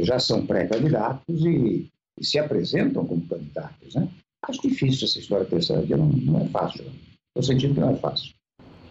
já 0.00 0.18
são 0.18 0.46
pré-candidatos 0.46 1.44
e, 1.46 1.90
se 2.20 2.38
apresentam 2.38 3.06
como 3.06 3.26
candidatos. 3.26 3.94
Né? 3.94 4.08
Acho 4.46 4.62
difícil 4.62 5.06
essa 5.06 5.18
história 5.18 5.46
terceira 5.46 5.82
via, 5.82 5.96
não, 5.96 6.08
não 6.08 6.40
é 6.42 6.48
fácil. 6.48 6.84
Estou 7.28 7.42
sentindo 7.42 7.74
que 7.74 7.80
não 7.80 7.90
é 7.90 7.96
fácil. 7.96 8.34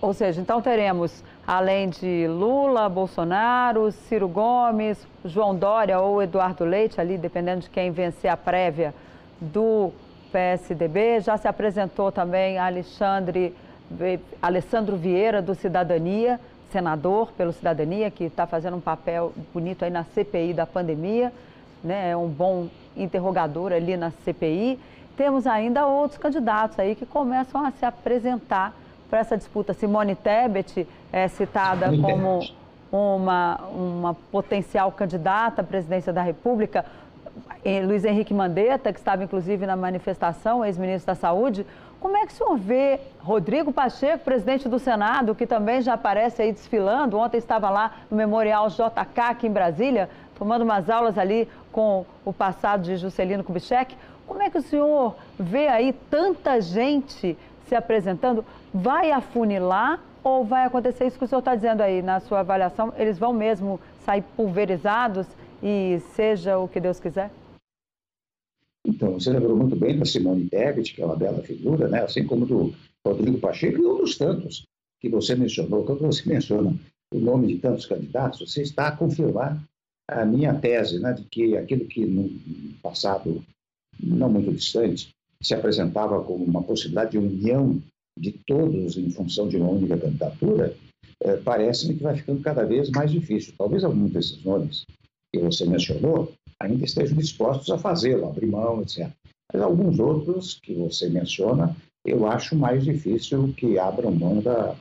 Ou 0.03 0.13
seja, 0.13 0.41
então 0.41 0.61
teremos, 0.61 1.23
além 1.47 1.87
de 1.87 2.27
Lula, 2.27 2.89
Bolsonaro, 2.89 3.89
Ciro 3.89 4.27
Gomes, 4.27 4.97
João 5.23 5.55
Dória 5.55 5.97
ou 5.97 6.21
Eduardo 6.21 6.65
Leite, 6.65 6.99
ali, 6.99 7.17
dependendo 7.17 7.61
de 7.61 7.69
quem 7.69 7.89
vencer 7.89 8.29
a 8.29 8.35
prévia 8.35 8.93
do 9.39 9.93
PSDB. 10.29 11.21
Já 11.21 11.37
se 11.37 11.47
apresentou 11.47 12.11
também 12.11 12.57
Alexandre, 12.57 13.55
Alessandro 14.41 14.97
Vieira, 14.97 15.41
do 15.41 15.55
Cidadania, 15.55 16.37
senador 16.69 17.31
pelo 17.31 17.53
Cidadania, 17.53 18.11
que 18.11 18.25
está 18.25 18.45
fazendo 18.45 18.75
um 18.75 18.81
papel 18.81 19.31
bonito 19.53 19.85
aí 19.85 19.89
na 19.89 20.03
CPI 20.03 20.53
da 20.53 20.67
pandemia, 20.67 21.31
né? 21.81 22.09
é 22.09 22.17
um 22.17 22.27
bom 22.27 22.67
interrogador 22.93 23.71
ali 23.71 23.95
na 23.95 24.11
CPI. 24.25 24.77
Temos 25.15 25.47
ainda 25.47 25.87
outros 25.87 26.17
candidatos 26.17 26.77
aí 26.77 26.93
que 26.93 27.05
começam 27.05 27.65
a 27.65 27.71
se 27.71 27.85
apresentar 27.85 28.82
para 29.13 29.19
essa 29.19 29.37
disputa. 29.37 29.75
Simone 29.75 30.15
Tebet 30.15 30.87
é 31.11 31.27
citada 31.27 31.85
como 31.95 32.39
uma, 32.91 33.57
uma 33.67 34.13
potencial 34.15 34.91
candidata 34.91 35.61
à 35.61 35.63
presidência 35.63 36.11
da 36.11 36.23
República. 36.23 36.83
Luiz 37.85 38.03
Henrique 38.03 38.33
Mandetta, 38.33 38.91
que 38.91 38.97
estava 38.97 39.23
inclusive 39.23 39.67
na 39.67 39.75
manifestação, 39.75 40.65
ex-ministro 40.65 41.05
da 41.05 41.13
Saúde. 41.13 41.63
Como 41.99 42.17
é 42.17 42.25
que 42.25 42.33
o 42.33 42.35
senhor 42.35 42.57
vê 42.57 42.99
Rodrigo 43.19 43.71
Pacheco, 43.71 44.23
presidente 44.23 44.67
do 44.67 44.79
Senado, 44.79 45.35
que 45.35 45.45
também 45.45 45.79
já 45.83 45.93
aparece 45.93 46.41
aí 46.41 46.51
desfilando? 46.51 47.15
Ontem 47.19 47.37
estava 47.37 47.69
lá 47.69 47.91
no 48.09 48.17
Memorial 48.17 48.67
JK, 48.67 49.19
aqui 49.29 49.45
em 49.45 49.51
Brasília, 49.51 50.09
tomando 50.39 50.63
umas 50.63 50.89
aulas 50.89 51.19
ali 51.19 51.47
com 51.71 52.03
o 52.25 52.33
passado 52.33 52.81
de 52.81 52.97
Juscelino 52.97 53.43
Kubitschek. 53.43 53.95
Como 54.25 54.41
é 54.41 54.49
que 54.49 54.57
o 54.57 54.61
senhor 54.63 55.15
vê 55.37 55.67
aí 55.67 55.93
tanta 56.09 56.59
gente 56.59 57.37
se 57.67 57.75
apresentando? 57.75 58.43
Vai 58.73 59.11
afunilar 59.11 60.03
ou 60.23 60.43
vai 60.43 60.65
acontecer 60.65 61.05
isso 61.05 61.17
que 61.17 61.25
o 61.25 61.27
senhor 61.27 61.39
está 61.39 61.55
dizendo 61.55 61.81
aí 61.81 62.01
na 62.01 62.19
sua 62.19 62.39
avaliação? 62.39 62.93
Eles 62.97 63.19
vão 63.19 63.31
mesmo 63.31 63.79
sair 64.05 64.23
pulverizados 64.35 65.27
e 65.61 65.99
seja 66.15 66.57
o 66.57 66.67
que 66.67 66.79
Deus 66.79 66.99
quiser? 66.99 67.31
Então, 68.85 69.13
você 69.13 69.31
lembrou 69.31 69.55
muito 69.55 69.75
bem 69.75 69.97
da 69.97 70.05
Simone 70.05 70.49
Tebet, 70.49 70.93
que 70.93 71.01
é 71.01 71.05
uma 71.05 71.15
bela 71.15 71.41
figura, 71.41 71.87
né? 71.87 72.03
assim 72.03 72.25
como 72.25 72.45
do 72.45 72.73
Rodrigo 73.05 73.39
Pacheco 73.39 73.81
e 73.81 73.85
outros 73.85 74.17
tantos 74.17 74.65
que 74.99 75.07
você 75.07 75.35
mencionou. 75.35 75.85
Quando 75.85 76.01
você 76.01 76.27
menciona 76.27 76.75
o 77.13 77.19
nome 77.19 77.47
de 77.47 77.59
tantos 77.59 77.85
candidatos, 77.85 78.39
você 78.39 78.61
está 78.61 78.87
a 78.87 78.95
confirmar 78.95 79.61
a 80.09 80.25
minha 80.25 80.53
tese 80.53 80.99
né, 80.99 81.13
de 81.13 81.23
que 81.23 81.55
aquilo 81.55 81.85
que 81.85 82.05
no 82.05 82.29
passado 82.81 83.41
não 84.01 84.29
muito 84.29 84.51
distante 84.51 85.09
se 85.41 85.53
apresentava 85.53 86.21
como 86.23 86.43
uma 86.43 86.63
possibilidade 86.63 87.11
de 87.11 87.17
união 87.17 87.81
de 88.17 88.31
todos 88.45 88.97
em 88.97 89.09
função 89.09 89.47
de 89.47 89.57
uma 89.57 89.69
única 89.69 89.97
candidatura, 89.97 90.75
é, 91.21 91.37
parece-me 91.37 91.95
que 91.95 92.03
vai 92.03 92.15
ficando 92.15 92.41
cada 92.41 92.65
vez 92.65 92.89
mais 92.89 93.11
difícil. 93.11 93.53
Talvez 93.57 93.83
alguns 93.83 94.11
desses 94.11 94.43
nomes 94.43 94.83
que 95.31 95.39
você 95.39 95.65
mencionou 95.65 96.31
ainda 96.59 96.85
estejam 96.85 97.17
dispostos 97.17 97.69
a 97.69 97.77
fazê-lo, 97.77 98.27
abrir 98.27 98.47
mão, 98.47 98.81
etc. 98.81 99.09
Mas 99.51 99.61
alguns 99.61 99.99
outros 99.99 100.59
que 100.61 100.73
você 100.73 101.09
menciona, 101.09 101.75
eu 102.05 102.25
acho 102.25 102.55
mais 102.55 102.83
difícil 102.83 103.53
que 103.53 103.77
abram 103.77 104.11
mão 104.11 104.41
da, 104.41 104.75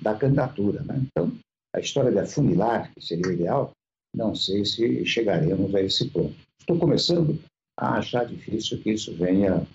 da 0.00 0.14
candidatura. 0.14 0.82
Né? 0.82 1.02
Então, 1.06 1.32
a 1.74 1.80
história 1.80 2.10
de 2.10 2.18
afunilar, 2.18 2.92
que 2.92 3.00
seria 3.00 3.26
o 3.26 3.32
ideal, 3.32 3.72
não 4.14 4.34
sei 4.34 4.64
se 4.64 5.04
chegaremos 5.06 5.74
a 5.74 5.80
esse 5.80 6.08
ponto. 6.08 6.34
Estou 6.60 6.78
começando 6.78 7.38
a 7.78 7.98
achar 7.98 8.26
difícil 8.26 8.80
que 8.82 8.90
isso 8.90 9.14
venha, 9.14 9.66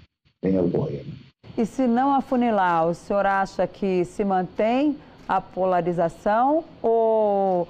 venha 0.43 0.59
a 0.59 0.63
ocorrer. 0.63 1.05
Né? 1.05 1.13
E 1.55 1.65
se 1.65 1.87
não 1.87 2.13
afunilar, 2.13 2.87
o 2.87 2.93
senhor 2.93 3.25
acha 3.25 3.67
que 3.67 4.05
se 4.05 4.23
mantém 4.23 4.97
a 5.27 5.41
polarização 5.41 6.63
ou, 6.81 7.67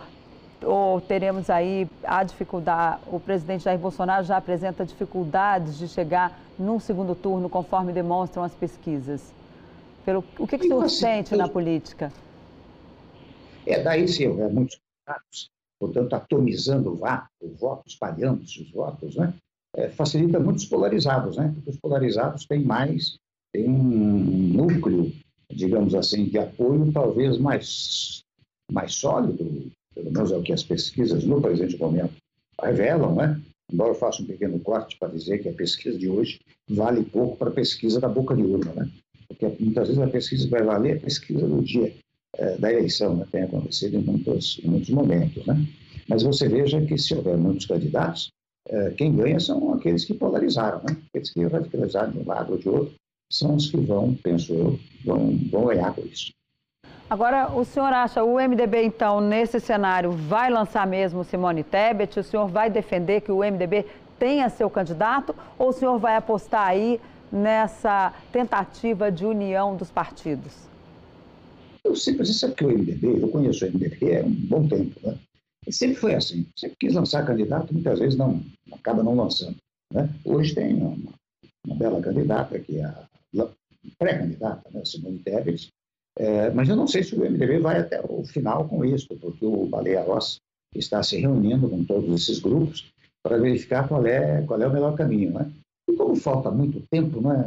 ou 0.61 1.01
teremos 1.01 1.49
aí 1.49 1.89
a 2.03 2.23
dificuldade, 2.23 3.01
o 3.07 3.19
presidente 3.19 3.63
Jair 3.63 3.79
Bolsonaro 3.79 4.23
já 4.23 4.37
apresenta 4.37 4.85
dificuldades 4.85 5.77
de 5.77 5.87
chegar 5.87 6.39
num 6.57 6.79
segundo 6.79 7.15
turno, 7.15 7.49
conforme 7.49 7.91
demonstram 7.91 8.43
as 8.43 8.53
pesquisas? 8.53 9.21
Pelo, 10.05 10.23
o 10.39 10.47
que, 10.47 10.57
que 10.57 10.67
o 10.67 10.69
senhor 10.69 10.89
sente 10.89 11.35
na 11.35 11.47
política? 11.47 12.11
É, 13.65 13.83
daí 13.83 14.07
sim, 14.07 14.27
houver 14.27 14.49
muitos 14.49 14.79
candidatos, 15.05 15.49
portanto, 15.79 16.13
atomizando 16.13 16.91
o 16.91 16.95
voto, 16.95 17.83
espalhando-se 17.85 18.61
os 18.61 18.71
votos, 18.71 19.15
né? 19.15 19.33
É, 19.75 19.89
facilita 19.89 20.39
muitos 20.39 20.65
polarizados, 20.65 21.35
né? 21.37 21.51
Porque 21.53 21.69
os 21.69 21.77
polarizados 21.77 22.45
têm 22.45 22.63
mais 22.63 23.19
tem 23.53 23.69
um 23.69 24.53
núcleo, 24.53 25.12
digamos 25.51 25.95
assim, 25.95 26.25
de 26.25 26.38
apoio 26.38 26.91
talvez 26.91 27.38
mais, 27.38 28.23
mais 28.71 28.93
sólido, 28.93 29.71
pelo 29.93 30.12
menos 30.12 30.31
é 30.31 30.38
o 30.38 30.43
que 30.43 30.53
as 30.53 30.63
pesquisas 30.63 31.23
no 31.23 31.41
presente 31.41 31.77
momento 31.77 32.13
revelam, 32.62 33.15
né? 33.15 33.41
Embora 33.71 33.91
eu 33.91 33.95
faça 33.95 34.21
um 34.21 34.25
pequeno 34.25 34.60
corte 34.60 34.97
para 34.97 35.10
dizer 35.10 35.39
que 35.39 35.49
a 35.49 35.53
pesquisa 35.53 35.97
de 35.97 36.07
hoje 36.07 36.39
vale 36.69 37.03
pouco 37.03 37.38
para 37.38 37.49
a 37.49 37.53
pesquisa 37.53 37.99
da 37.99 38.07
boca 38.07 38.36
de 38.36 38.41
urna, 38.41 38.73
né? 38.73 38.89
Porque 39.27 39.45
muitas 39.60 39.88
vezes 39.88 40.01
a 40.01 40.07
pesquisa 40.07 40.49
vai 40.49 40.63
valer 40.63 40.95
é 40.95 40.97
a 40.97 41.01
pesquisa 41.01 41.45
do 41.47 41.62
dia 41.62 41.93
é, 42.38 42.57
da 42.57 42.71
eleição, 42.71 43.15
né? 43.15 43.25
tem 43.31 43.43
acontecido 43.43 43.95
em 43.95 44.01
muitos, 44.01 44.60
em 44.63 44.69
muitos 44.69 44.89
momentos. 44.89 45.45
Né? 45.45 45.67
Mas 46.07 46.23
você 46.23 46.47
veja 46.47 46.83
que 46.86 46.97
se 46.97 47.13
houver 47.13 47.38
muitos 47.38 47.65
candidatos, 47.65 48.29
é, 48.67 48.91
quem 48.91 49.15
ganha 49.15 49.39
são 49.39 49.73
aqueles 49.73 50.05
que 50.05 50.13
polarizaram, 50.13 50.81
né? 50.83 50.97
aqueles 51.10 51.31
que 51.31 51.43
radicalizaram 51.43 52.12
de 52.12 52.19
um 52.19 52.25
lado 52.25 52.53
ou 52.53 52.57
de 52.57 52.69
outro, 52.69 52.93
são 53.29 53.55
os 53.55 53.69
que 53.69 53.77
vão, 53.77 54.15
penso 54.15 54.53
eu, 54.53 54.79
vão, 55.05 55.37
vão 55.51 55.65
ganhar 55.65 55.93
com 55.93 56.01
isso. 56.01 56.31
Agora, 57.09 57.53
o 57.53 57.63
senhor 57.63 57.93
acha, 57.93 58.23
o 58.23 58.35
MDB, 58.35 58.83
então, 58.83 59.21
nesse 59.21 59.59
cenário, 59.61 60.11
vai 60.11 60.49
lançar 60.49 60.85
mesmo 60.85 61.23
Simone 61.23 61.63
Tebet? 61.63 62.19
O 62.19 62.23
senhor 62.23 62.47
vai 62.47 62.69
defender 62.69 63.21
que 63.21 63.31
o 63.31 63.39
MDB 63.39 63.85
tenha 64.19 64.49
seu 64.49 64.69
candidato? 64.69 65.33
Ou 65.57 65.69
o 65.69 65.73
senhor 65.73 65.97
vai 65.97 66.17
apostar 66.17 66.67
aí 66.67 66.99
nessa 67.31 68.13
tentativa 68.31 69.09
de 69.09 69.25
união 69.25 69.75
dos 69.75 69.89
partidos? 69.89 70.67
Eu 71.83 71.95
sempre, 71.95 72.25
sabe 72.25 72.55
que 72.55 72.65
o 72.65 72.69
MDB, 72.69 73.21
eu 73.21 73.29
conheço 73.29 73.65
o 73.65 73.69
MDB 73.69 74.17
há 74.17 74.25
um 74.25 74.31
bom 74.31 74.67
tempo, 74.67 74.99
né? 75.01 75.17
E 75.65 75.71
sempre 75.71 75.95
foi 75.95 76.13
assim. 76.13 76.45
Sempre 76.57 76.77
quis 76.77 76.93
lançar 76.93 77.25
candidato, 77.25 77.73
muitas 77.73 77.99
vezes 77.99 78.17
não, 78.17 78.41
acaba 78.73 79.01
não 79.01 79.15
lançando. 79.15 79.55
Né? 79.93 80.09
Hoje 80.25 80.53
tem 80.53 80.73
uma, 80.73 80.97
uma 81.65 81.75
bela 81.75 82.01
candidata, 82.01 82.59
que 82.59 82.79
é 82.79 82.83
a 82.83 83.07
pré-candidata, 83.97 84.69
né? 84.71 84.84
Simone 84.86 85.19
Tebet, 85.19 85.69
é, 86.17 86.50
mas 86.50 86.67
eu 86.67 86.76
não 86.76 86.88
sei 86.88 87.04
se 87.04 87.15
o 87.15 87.19
MDB 87.19 87.60
vai 87.60 87.80
até 87.80 88.02
o 88.02 88.23
final 88.26 88.67
com 88.67 88.84
isso, 88.84 89.08
porque 89.19 89.45
o 89.45 89.67
Baleia 89.67 90.02
Ross 90.02 90.38
está 90.76 91.04
se 91.04 91.17
reunindo 91.17 91.69
com 91.69 91.84
todos 91.84 92.21
esses 92.21 92.39
grupos 92.39 92.91
para 93.23 93.38
verificar 93.38 93.88
qual 93.88 94.06
é, 94.06 94.41
qual 94.41 94.60
é 94.62 94.67
o 94.67 94.73
melhor 94.73 94.95
caminho. 94.95 95.34
Né? 95.34 95.52
E 95.88 95.93
como 95.93 96.15
falta 96.15 96.50
muito 96.50 96.82
tempo, 96.89 97.21
né, 97.21 97.45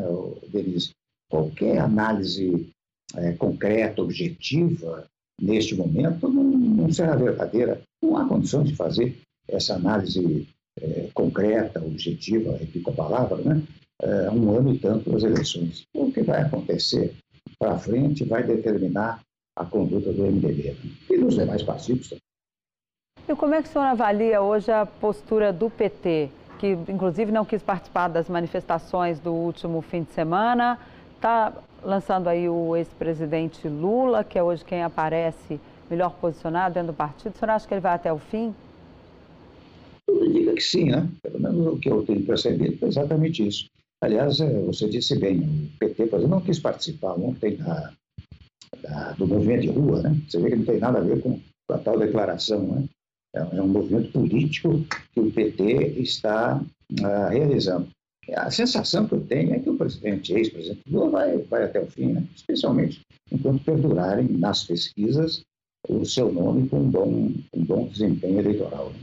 Denise, 0.48 0.90
qualquer 1.28 1.78
análise 1.78 2.70
é, 3.16 3.32
concreta, 3.32 4.02
objetiva, 4.02 5.04
neste 5.40 5.74
momento, 5.74 6.28
não, 6.28 6.44
não 6.44 6.92
será 6.92 7.16
verdadeira. 7.16 7.80
Não 8.02 8.16
há 8.16 8.28
condição 8.28 8.62
de 8.62 8.76
fazer 8.76 9.18
essa 9.48 9.74
análise 9.74 10.48
é, 10.80 11.08
concreta, 11.12 11.84
objetiva, 11.84 12.56
repito 12.56 12.90
a 12.90 12.94
palavra, 12.94 13.36
né, 13.38 13.62
é, 14.02 14.30
um 14.30 14.56
ano 14.56 14.74
e 14.74 14.78
tanto 14.78 15.10
das 15.10 15.22
eleições. 15.22 15.84
O 15.94 16.10
que 16.10 16.22
vai 16.22 16.42
acontecer 16.42 17.14
para 17.58 17.78
frente 17.78 18.24
vai 18.24 18.42
determinar 18.42 19.20
a 19.56 19.64
conduta 19.64 20.12
do 20.12 20.22
MDB 20.22 20.76
e 21.10 21.18
dos 21.18 21.34
demais 21.34 21.62
partidos 21.62 22.08
também. 22.08 22.20
E 23.28 23.36
como 23.36 23.54
é 23.54 23.62
que 23.62 23.68
o 23.68 23.72
senhor 23.72 23.84
avalia 23.84 24.40
hoje 24.40 24.72
a 24.72 24.86
postura 24.86 25.52
do 25.52 25.70
PT, 25.70 26.30
que 26.58 26.72
inclusive 26.88 27.30
não 27.30 27.44
quis 27.44 27.62
participar 27.62 28.08
das 28.08 28.28
manifestações 28.28 29.20
do 29.20 29.32
último 29.32 29.82
fim 29.82 30.02
de 30.02 30.10
semana? 30.12 30.78
Está 31.16 31.52
lançando 31.82 32.28
aí 32.28 32.48
o 32.48 32.76
ex-presidente 32.76 33.68
Lula, 33.68 34.24
que 34.24 34.38
é 34.38 34.42
hoje 34.42 34.64
quem 34.64 34.82
aparece 34.82 35.60
melhor 35.90 36.12
posicionado 36.14 36.74
dentro 36.74 36.92
do 36.92 36.96
partido. 36.96 37.34
O 37.34 37.38
senhor 37.38 37.50
acha 37.50 37.68
que 37.68 37.74
ele 37.74 37.80
vai 37.80 37.94
até 37.94 38.12
o 38.12 38.18
fim? 38.18 38.54
Tudo 40.06 40.24
indica 40.24 40.54
que 40.54 40.62
sim, 40.62 40.90
né? 40.90 41.08
Pelo 41.22 41.40
menos 41.40 41.66
o 41.66 41.78
que 41.78 41.90
eu 41.90 42.02
tenho 42.04 42.24
percebido 42.24 42.84
é 42.84 42.88
exatamente 42.88 43.46
isso. 43.46 43.66
Aliás, 44.02 44.40
é, 44.40 44.60
você 44.62 44.88
disse 44.88 45.18
bem, 45.18 45.40
o 45.40 45.78
PT, 45.78 46.06
por 46.06 46.18
exemplo, 46.18 46.36
não 46.36 46.40
quis 46.40 46.58
participar 46.58 47.12
ontem 47.12 47.56
da, 47.56 47.92
da, 48.82 49.12
do 49.12 49.26
movimento 49.26 49.62
de 49.62 49.68
rua, 49.68 50.02
né? 50.02 50.16
Você 50.26 50.40
vê 50.40 50.50
que 50.50 50.56
não 50.56 50.64
tem 50.64 50.78
nada 50.78 50.98
a 50.98 51.02
ver 51.02 51.20
com 51.22 51.38
a 51.70 51.78
tal 51.78 51.98
declaração, 51.98 52.62
né? 52.62 52.84
É, 53.34 53.40
é 53.40 53.62
um 53.62 53.68
movimento 53.68 54.10
político 54.12 54.84
que 55.12 55.20
o 55.20 55.30
PT 55.30 56.00
está 56.00 56.60
uh, 56.60 57.28
realizando. 57.30 57.88
A 58.36 58.50
sensação 58.50 59.06
que 59.06 59.14
eu 59.14 59.26
tenho 59.26 59.54
é 59.54 59.58
que 59.58 59.68
o 59.68 59.76
presidente, 59.76 60.32
ex-presidente 60.32 60.82
Lula, 60.88 61.10
vai, 61.10 61.38
vai 61.38 61.64
até 61.64 61.80
o 61.80 61.86
fim, 61.86 62.12
né? 62.12 62.24
especialmente 62.34 63.00
enquanto 63.30 63.64
perdurarem 63.64 64.28
nas 64.28 64.64
pesquisas 64.64 65.42
o 65.88 66.04
seu 66.04 66.32
nome 66.32 66.68
com 66.68 66.80
um 66.80 66.90
bom, 66.90 67.32
um 67.54 67.64
bom 67.64 67.86
desempenho 67.88 68.38
eleitoral. 68.38 68.90
Né? 68.90 69.00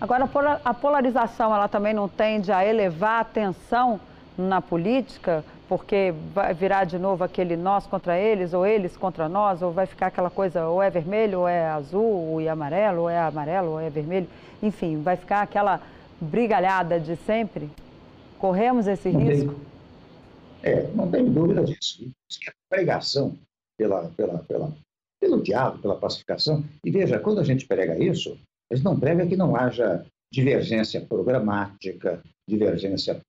Agora, 0.00 0.28
a 0.64 0.74
polarização 0.74 1.54
ela 1.54 1.68
também 1.68 1.94
não 1.94 2.08
tende 2.08 2.50
a 2.50 2.66
elevar 2.66 3.20
a 3.20 3.24
tensão 3.24 4.00
na 4.36 4.60
política, 4.60 5.44
porque 5.68 6.12
vai 6.34 6.52
virar 6.52 6.84
de 6.84 6.98
novo 6.98 7.22
aquele 7.22 7.56
nós 7.56 7.86
contra 7.86 8.18
eles, 8.18 8.52
ou 8.52 8.66
eles 8.66 8.96
contra 8.96 9.28
nós, 9.28 9.62
ou 9.62 9.70
vai 9.70 9.86
ficar 9.86 10.06
aquela 10.06 10.30
coisa, 10.30 10.66
ou 10.66 10.82
é 10.82 10.90
vermelho, 10.90 11.40
ou 11.40 11.48
é 11.48 11.68
azul, 11.68 12.02
ou 12.02 12.40
é 12.40 12.48
amarelo, 12.48 13.02
ou 13.02 13.10
é 13.10 13.18
amarelo, 13.18 13.72
ou 13.72 13.80
é 13.80 13.88
vermelho, 13.88 14.26
enfim, 14.62 15.00
vai 15.00 15.16
ficar 15.16 15.42
aquela 15.42 15.80
brigalhada 16.20 16.98
de 16.98 17.16
sempre? 17.16 17.70
Corremos 18.38 18.86
esse 18.86 19.10
não 19.10 19.20
risco? 19.20 19.54
Tem, 20.60 20.72
é, 20.72 20.90
não 20.94 21.10
tem 21.10 21.24
dúvida 21.30 21.62
disso. 21.64 22.10
A 22.48 22.52
pregação 22.68 23.36
pela, 23.78 24.08
pela, 24.16 24.38
pela, 24.38 24.72
pelo 25.20 25.42
diálogo, 25.42 25.78
pela 25.78 25.96
pacificação, 25.96 26.64
e 26.84 26.90
veja, 26.90 27.18
quando 27.18 27.40
a 27.40 27.44
gente 27.44 27.66
prega 27.66 27.98
isso, 28.02 28.36
a 28.70 28.74
gente 28.74 28.84
não 28.84 28.98
prega 28.98 29.26
que 29.26 29.36
não 29.36 29.56
haja 29.56 30.04
divergência 30.32 31.00
programática, 31.00 32.22
divergência 32.48 33.20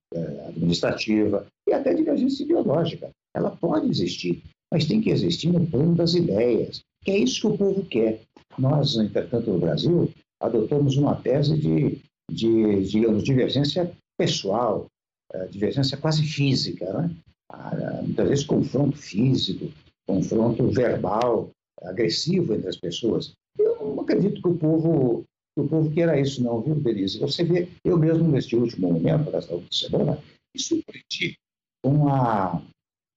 administrativa 0.47 1.45
e 1.67 1.73
até 1.73 1.93
divergência 1.93 2.43
ideológica. 2.43 3.09
Ela 3.35 3.51
pode 3.51 3.89
existir, 3.89 4.43
mas 4.71 4.85
tem 4.85 5.01
que 5.01 5.09
existir 5.09 5.51
no 5.51 5.65
plano 5.65 5.95
das 5.95 6.13
ideias, 6.13 6.81
que 7.03 7.11
é 7.11 7.17
isso 7.17 7.41
que 7.41 7.47
o 7.47 7.57
povo 7.57 7.85
quer. 7.85 8.21
Nós, 8.57 8.95
entretanto, 8.97 9.51
no 9.51 9.59
Brasil, 9.59 10.11
adotamos 10.41 10.97
uma 10.97 11.15
tese 11.15 11.57
de, 11.57 12.01
de 12.29 12.83
digamos, 12.83 13.23
divergência 13.23 13.91
pessoal, 14.17 14.87
eh, 15.33 15.47
divergência 15.47 15.97
quase 15.97 16.23
física, 16.23 16.91
né? 16.93 17.15
Ah, 17.49 18.01
muitas 18.03 18.29
vezes 18.29 18.45
confronto 18.45 18.97
físico, 18.97 19.71
confronto 20.07 20.67
verbal, 20.69 21.49
agressivo 21.81 22.53
entre 22.53 22.69
as 22.69 22.77
pessoas. 22.77 23.33
Eu 23.57 23.95
não 23.95 24.01
acredito 24.01 24.41
que 24.41 24.47
o 24.47 24.57
povo 24.57 25.23
que 25.53 25.61
o 25.61 25.67
povo 25.67 25.91
queira 25.91 26.19
isso, 26.19 26.43
não, 26.43 26.61
viu, 26.61 26.75
Denise? 26.75 27.19
Você 27.19 27.43
vê, 27.43 27.67
eu 27.83 27.97
mesmo 27.97 28.27
neste 28.27 28.55
último 28.55 28.93
momento, 28.93 29.31
desta 29.31 29.53
última 29.53 29.71
semana, 29.71 30.23
me 30.53 30.61
surpreendi 30.61 31.37
com 31.83 32.07
a, 32.07 32.61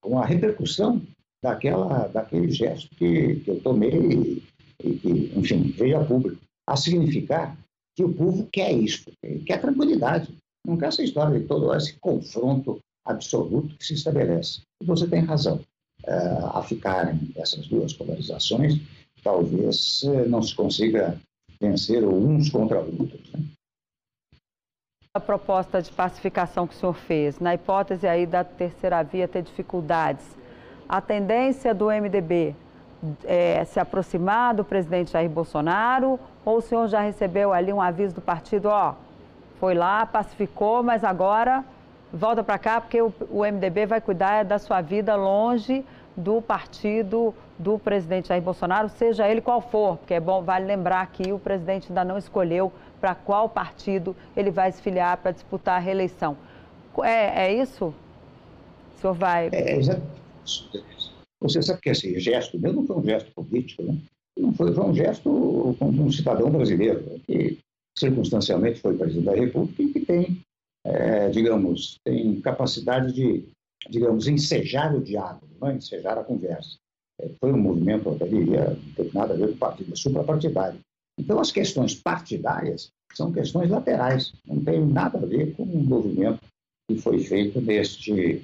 com 0.02 0.18
a 0.18 0.26
repercussão 0.26 1.00
daquela, 1.42 2.08
daquele 2.08 2.50
gesto 2.50 2.88
que, 2.96 3.36
que 3.36 3.50
eu 3.50 3.60
tomei 3.60 4.42
e 4.82 4.94
que, 4.96 5.32
enfim, 5.38 5.70
veio 5.70 6.00
a 6.00 6.04
público, 6.04 6.40
a 6.68 6.76
significar 6.76 7.56
que 7.96 8.02
o 8.02 8.12
povo 8.12 8.48
quer 8.52 8.72
isso, 8.72 9.04
quer 9.46 9.60
tranquilidade, 9.60 10.34
não 10.66 10.76
quer 10.76 10.88
essa 10.88 11.02
história 11.02 11.38
de 11.38 11.46
todo 11.46 11.72
esse 11.74 11.94
confronto 12.00 12.78
absoluto 13.06 13.76
que 13.76 13.84
se 13.84 13.94
estabelece. 13.94 14.62
E 14.82 14.86
você 14.86 15.06
tem 15.06 15.20
razão. 15.20 15.60
Uh, 16.06 16.46
a 16.52 16.62
ficarem 16.62 17.32
essas 17.36 17.66
duas 17.66 17.94
polarizações, 17.94 18.78
talvez 19.22 20.02
uh, 20.02 20.28
não 20.28 20.42
se 20.42 20.54
consiga 20.54 21.18
venceram 21.68 22.10
uns 22.10 22.50
contra 22.50 22.78
outros. 22.80 23.32
Né? 23.32 23.44
A 25.16 25.20
proposta 25.20 25.80
de 25.80 25.92
pacificação 25.92 26.66
que 26.66 26.74
o 26.74 26.76
senhor 26.76 26.94
fez, 26.94 27.38
na 27.38 27.54
hipótese 27.54 28.06
aí 28.06 28.26
da 28.26 28.42
terceira 28.42 29.02
via 29.02 29.28
ter 29.28 29.42
dificuldades, 29.42 30.24
a 30.88 31.00
tendência 31.00 31.72
do 31.72 31.86
MDB 31.86 32.54
é 33.24 33.64
se 33.64 33.78
aproximar 33.78 34.54
do 34.54 34.64
presidente 34.64 35.12
Jair 35.12 35.30
Bolsonaro 35.30 36.18
ou 36.44 36.58
o 36.58 36.60
senhor 36.60 36.88
já 36.88 37.00
recebeu 37.00 37.52
ali 37.52 37.72
um 37.72 37.80
aviso 37.80 38.14
do 38.14 38.20
partido, 38.20 38.66
ó, 38.66 38.94
foi 39.60 39.74
lá, 39.74 40.04
pacificou, 40.04 40.82
mas 40.82 41.04
agora 41.04 41.64
volta 42.12 42.42
para 42.42 42.58
cá 42.58 42.80
porque 42.80 43.00
o, 43.00 43.12
o 43.30 43.44
MDB 43.44 43.86
vai 43.86 44.00
cuidar 44.00 44.44
da 44.44 44.58
sua 44.58 44.80
vida 44.80 45.14
longe 45.14 45.84
do 46.16 46.42
partido 46.42 47.34
do 47.58 47.78
presidente 47.78 48.28
Jair 48.28 48.42
Bolsonaro, 48.42 48.88
seja 48.88 49.28
ele 49.28 49.40
qual 49.40 49.60
for, 49.60 49.96
porque 49.98 50.14
é 50.14 50.20
bom, 50.20 50.42
vale 50.42 50.66
lembrar 50.66 51.06
que 51.12 51.32
o 51.32 51.38
presidente 51.38 51.88
ainda 51.88 52.04
não 52.04 52.18
escolheu 52.18 52.72
para 53.00 53.14
qual 53.14 53.48
partido 53.48 54.14
ele 54.36 54.50
vai 54.50 54.72
se 54.72 54.82
filiar 54.82 55.16
para 55.18 55.30
disputar 55.30 55.76
a 55.76 55.78
reeleição. 55.78 56.36
É, 57.02 57.46
é 57.46 57.62
isso? 57.62 57.94
O 58.96 59.00
senhor 59.00 59.14
vai. 59.14 59.48
É, 59.52 59.78
Você 61.40 61.62
sabe 61.62 61.80
que 61.80 61.90
esse 61.90 62.18
gesto 62.18 62.58
meu 62.58 62.72
não 62.72 62.86
foi 62.86 62.96
um 62.96 63.04
gesto 63.04 63.30
político, 63.32 63.82
né? 63.82 63.96
Não 64.38 64.52
foi, 64.52 64.72
foi 64.72 64.84
um 64.84 64.94
gesto 64.94 65.76
como 65.78 66.04
um 66.04 66.10
cidadão 66.10 66.50
brasileiro, 66.50 67.20
que 67.26 67.58
circunstancialmente 67.96 68.80
foi 68.80 68.96
presidente 68.96 69.26
da 69.26 69.34
República 69.34 69.82
e 69.82 69.92
que 69.92 70.00
tem, 70.00 70.40
é, 70.84 71.28
digamos, 71.28 71.98
tem 72.04 72.40
capacidade 72.40 73.12
de 73.12 73.44
digamos, 73.88 74.26
ensejar 74.26 74.94
o 74.94 75.02
diálogo, 75.02 75.46
não 75.60 75.68
é? 75.68 75.74
ensejar 75.74 76.18
a 76.18 76.24
conversa. 76.24 76.78
É, 77.20 77.28
foi 77.40 77.52
um 77.52 77.58
movimento, 77.58 78.08
eu 78.08 78.28
diria, 78.28 78.70
não 78.70 78.94
teve 78.94 79.10
nada 79.14 79.34
a 79.34 79.36
ver 79.36 79.48
com 79.52 79.56
partido, 79.56 79.92
é 79.92 79.96
suprapartidário. 79.96 80.78
Então, 81.18 81.38
as 81.38 81.52
questões 81.52 81.94
partidárias 81.94 82.90
são 83.14 83.32
questões 83.32 83.70
laterais, 83.70 84.32
não 84.46 84.62
tem 84.62 84.84
nada 84.84 85.18
a 85.18 85.26
ver 85.26 85.54
com 85.54 85.62
o 85.62 85.84
movimento 85.84 86.40
que 86.88 86.98
foi 86.98 87.20
feito 87.20 87.60
neste, 87.60 88.42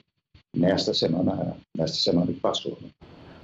nesta, 0.54 0.94
semana, 0.94 1.56
nesta 1.76 1.96
semana 1.96 2.33
que 2.33 2.40
passou. 2.40 2.78
Né? 2.80 2.88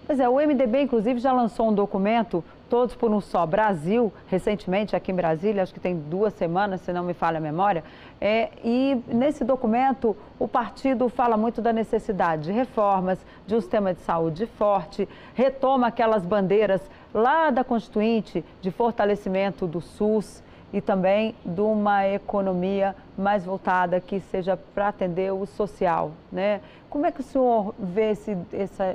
Pois 0.07 0.21
é, 0.21 0.29
o 0.29 0.37
MDB, 0.37 0.83
inclusive, 0.83 1.19
já 1.19 1.33
lançou 1.33 1.69
um 1.69 1.75
documento, 1.75 2.45
Todos 2.69 2.97
por 2.97 3.13
um 3.13 3.21
Só 3.21 3.47
Brasil, 3.47 4.13
recentemente 4.27 4.97
aqui 4.97 5.13
em 5.13 5.15
Brasília, 5.15 5.63
acho 5.63 5.73
que 5.73 5.79
tem 5.79 5.97
duas 5.97 6.35
semanas, 6.35 6.81
se 6.81 6.93
não 6.93 7.05
me 7.05 7.15
falha 7.15 7.39
a 7.39 7.41
memória. 7.41 7.85
É, 8.21 8.51
e 8.65 9.01
nesse 9.07 9.45
documento, 9.45 10.17
o 10.37 10.49
partido 10.49 11.09
fala 11.09 11.37
muito 11.37 11.63
da 11.63 11.73
necessidade 11.73 12.45
de 12.45 12.53
reformas, 12.53 13.25
de 13.47 13.55
um 13.55 13.61
sistema 13.61 13.95
de 13.95 14.01
saúde 14.01 14.47
forte, 14.47 15.09
retoma 15.33 15.87
aquelas 15.87 16.25
bandeiras 16.27 16.83
lá 17.15 17.51
da 17.51 17.63
Constituinte 17.63 18.45
de 18.61 18.71
fortalecimento 18.73 19.65
do 19.65 19.81
SUS 19.81 20.43
e 20.73 20.81
também 20.81 21.35
de 21.45 21.61
uma 21.61 22.07
economia 22.09 22.95
mais 23.17 23.45
voltada 23.45 24.01
que 24.01 24.21
seja 24.21 24.57
para 24.57 24.89
atender 24.89 25.33
o 25.33 25.47
social. 25.47 26.13
Né? 26.31 26.61
Como 26.91 27.07
é 27.07 27.13
que 27.13 27.21
o 27.21 27.25
senhor 27.25 27.75
vê 27.79 28.11
esse, 28.11 28.37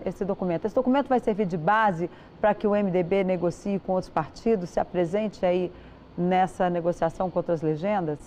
esse, 0.05 0.25
documento? 0.25 0.65
Esse 0.65 0.75
documento 0.75 1.07
vai 1.07 1.19
servir 1.19 1.45
de 1.45 1.57
base 1.57 2.09
para 2.39 2.53
que 2.53 2.67
o 2.67 2.71
MDB 2.71 3.23
negocie 3.23 3.79
com 3.79 3.93
outros 3.93 4.11
partidos, 4.11 4.69
se 4.69 4.79
apresente 4.79 5.45
aí 5.45 5.71
nessa 6.17 6.69
negociação 6.69 7.29
com 7.29 7.39
outras 7.39 7.61
legendas? 7.61 8.19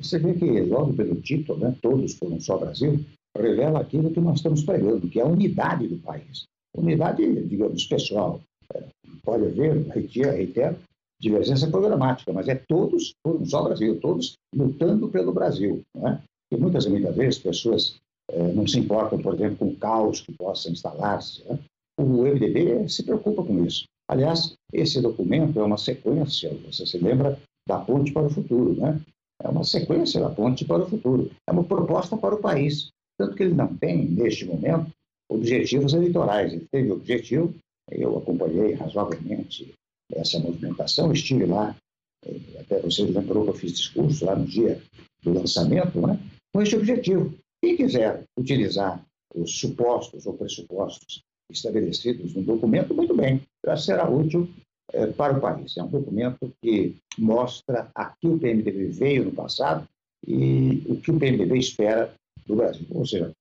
Você 0.00 0.18
vê 0.18 0.34
que 0.34 0.60
logo 0.62 0.92
pelo 0.94 1.20
título, 1.20 1.58
né, 1.58 1.74
Todos 1.80 2.14
por 2.14 2.30
um 2.30 2.40
Só 2.40 2.58
Brasil, 2.58 3.00
revela 3.36 3.80
aquilo 3.80 4.10
que 4.10 4.20
nós 4.20 4.36
estamos 4.36 4.62
pregando, 4.62 5.08
que 5.08 5.18
é 5.18 5.22
a 5.22 5.26
unidade 5.26 5.88
do 5.88 5.98
país. 5.98 6.44
Unidade, 6.76 7.46
digamos, 7.46 7.84
pessoal. 7.86 8.40
É, 8.74 8.82
pode 9.24 9.46
haver, 9.46 9.86
reitero, 9.88 10.76
divergência 11.20 11.68
programática, 11.68 12.32
mas 12.32 12.48
é 12.48 12.54
todos 12.54 13.14
só 13.44 13.62
Brasil, 13.62 14.00
todos 14.00 14.34
lutando 14.54 15.08
pelo 15.08 15.32
Brasil. 15.32 15.82
Né? 15.94 16.22
E 16.52 16.56
muitas, 16.56 16.86
muitas 16.86 17.14
vezes, 17.16 17.38
pessoas 17.38 17.96
é, 18.30 18.52
não 18.52 18.66
se 18.66 18.78
importam, 18.78 19.20
por 19.20 19.34
exemplo, 19.34 19.56
com 19.56 19.68
o 19.68 19.76
caos 19.76 20.20
que 20.20 20.32
possa 20.32 20.70
instalar-se. 20.70 21.42
Né? 21.44 21.58
O 21.98 22.22
MDB 22.22 22.88
se 22.88 23.02
preocupa 23.02 23.42
com 23.42 23.64
isso. 23.64 23.84
Aliás, 24.08 24.54
esse 24.72 25.00
documento 25.00 25.58
é 25.58 25.62
uma 25.62 25.78
sequência, 25.78 26.54
você 26.64 26.86
se 26.86 26.98
lembra 26.98 27.38
da 27.66 27.78
ponte 27.78 28.12
para 28.12 28.26
o 28.26 28.30
futuro, 28.30 28.74
né? 28.74 29.00
É 29.42 29.48
uma 29.48 29.64
sequência 29.64 30.20
da 30.20 30.30
ponte 30.30 30.64
para 30.64 30.84
o 30.84 30.88
futuro. 30.88 31.30
É 31.48 31.52
uma 31.52 31.64
proposta 31.64 32.16
para 32.16 32.34
o 32.34 32.40
país. 32.40 32.88
Tanto 33.18 33.34
que 33.34 33.42
ele 33.42 33.54
não 33.54 33.74
tem, 33.76 34.06
neste 34.06 34.44
momento, 34.44 34.90
objetivos 35.28 35.92
eleitorais. 35.92 36.52
Ele 36.52 36.66
teve 36.70 36.92
objetivo, 36.92 37.54
eu 37.90 38.16
acompanhei 38.16 38.74
razoavelmente 38.74 39.74
essa 40.12 40.38
movimentação. 40.38 41.12
Estive 41.12 41.46
lá, 41.46 41.76
eh, 42.24 42.60
até 42.60 42.80
você 42.80 43.02
lembrou 43.02 43.44
que 43.44 43.50
eu 43.50 43.54
fiz 43.54 43.72
discurso 43.72 44.24
lá 44.24 44.36
no 44.36 44.46
dia 44.46 44.80
do 45.22 45.32
lançamento, 45.32 46.00
né? 46.00 46.18
com 46.52 46.62
este 46.62 46.76
objetivo. 46.76 47.34
Quem 47.62 47.76
quiser 47.76 48.24
utilizar 48.38 49.04
os 49.34 49.58
supostos 49.58 50.26
ou 50.26 50.34
pressupostos 50.34 51.22
estabelecidos 51.50 52.34
no 52.34 52.42
documento, 52.42 52.94
muito 52.94 53.14
bem, 53.14 53.42
já 53.64 53.76
será 53.76 54.08
útil 54.08 54.48
é, 54.92 55.06
para 55.06 55.36
o 55.36 55.40
país. 55.40 55.76
É 55.76 55.82
um 55.82 55.88
documento 55.88 56.52
que 56.62 56.96
mostra 57.18 57.90
a 57.94 58.06
que 58.16 58.28
o 58.28 58.38
PMDB 58.38 58.88
veio 58.88 59.24
no 59.24 59.32
passado 59.32 59.86
e 60.26 60.82
o 60.88 61.00
que 61.00 61.10
o 61.10 61.18
PMDB 61.18 61.58
espera 61.58 62.14
do 62.46 62.56
Brasil, 62.56 62.86
ou 62.90 63.04
seja, 63.04 63.32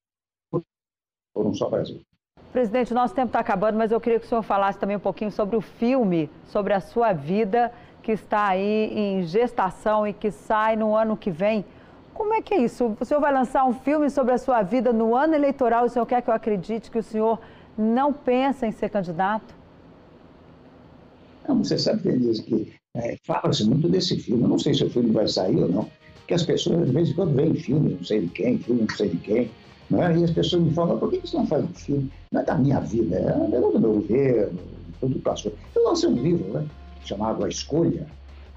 por 0.51 1.45
um 1.45 1.53
só 1.53 1.69
Brasil. 1.69 2.01
Presidente, 2.55 2.93
nosso 2.93 3.13
tempo 3.13 3.27
está 3.27 3.39
acabando, 3.41 3.77
mas 3.77 3.91
eu 3.91 3.99
queria 3.99 4.17
que 4.17 4.25
o 4.25 4.29
senhor 4.29 4.41
falasse 4.41 4.79
também 4.79 4.95
um 4.95 4.99
pouquinho 5.01 5.29
sobre 5.29 5.57
o 5.57 5.59
filme, 5.59 6.29
sobre 6.47 6.71
a 6.71 6.79
sua 6.79 7.11
vida, 7.11 7.69
que 8.01 8.13
está 8.13 8.47
aí 8.47 8.97
em 8.97 9.23
gestação 9.23 10.07
e 10.07 10.13
que 10.13 10.31
sai 10.31 10.77
no 10.77 10.95
ano 10.95 11.17
que 11.17 11.29
vem. 11.29 11.65
Como 12.13 12.33
é 12.33 12.41
que 12.41 12.53
é 12.53 12.61
isso? 12.61 12.95
O 12.97 13.03
senhor 13.03 13.19
vai 13.19 13.33
lançar 13.33 13.65
um 13.65 13.73
filme 13.73 14.09
sobre 14.09 14.33
a 14.33 14.37
sua 14.37 14.61
vida 14.61 14.93
no 14.93 15.13
ano 15.13 15.35
eleitoral 15.35 15.83
e 15.83 15.87
o 15.87 15.89
senhor 15.89 16.05
quer 16.05 16.21
que 16.21 16.29
eu 16.29 16.33
acredite 16.33 16.89
que 16.89 16.97
o 16.97 17.03
senhor 17.03 17.41
não 17.77 18.13
pensa 18.13 18.65
em 18.65 18.71
ser 18.71 18.87
candidato? 18.87 19.53
Não, 21.45 21.61
você 21.61 21.77
sabe, 21.77 22.03
Denise, 22.03 22.41
que 22.41 22.71
é, 22.95 23.17
fala-se 23.25 23.65
muito 23.65 23.89
desse 23.89 24.17
filme. 24.17 24.43
Eu 24.43 24.47
não 24.47 24.59
sei 24.59 24.73
se 24.73 24.85
o 24.85 24.89
filme 24.89 25.11
vai 25.11 25.27
sair 25.27 25.61
ou 25.61 25.67
não, 25.67 25.89
porque 26.19 26.33
as 26.33 26.43
pessoas, 26.43 26.85
de 26.85 26.93
vez 26.93 27.09
em 27.09 27.15
quando, 27.15 27.35
veem 27.35 27.53
filmes, 27.53 27.97
não 27.97 28.03
sei 28.05 28.21
de 28.21 28.29
quem, 28.29 28.57
filme 28.59 28.83
não 28.83 28.95
sei 28.95 29.09
de 29.09 29.17
quem. 29.17 29.51
Né? 29.89 30.19
E 30.19 30.23
as 30.23 30.31
pessoas 30.31 30.63
me 30.63 30.73
falam, 30.73 30.97
por 30.97 31.09
que 31.11 31.19
você 31.19 31.37
não 31.37 31.47
faz 31.47 31.63
um 31.63 31.73
filme? 31.73 32.11
Não 32.31 32.41
é 32.41 32.43
da 32.43 32.55
minha 32.55 32.79
vida, 32.79 33.15
é 33.17 33.59
do 33.59 33.79
meu 33.79 33.93
governo, 33.93 34.59
tudo 34.99 35.19
passou. 35.19 35.53
Eu 35.75 35.83
lancei 35.83 36.09
um 36.09 36.15
livro 36.15 36.47
né, 36.53 36.65
chamado 37.03 37.43
A 37.43 37.49
Escolha, 37.49 38.07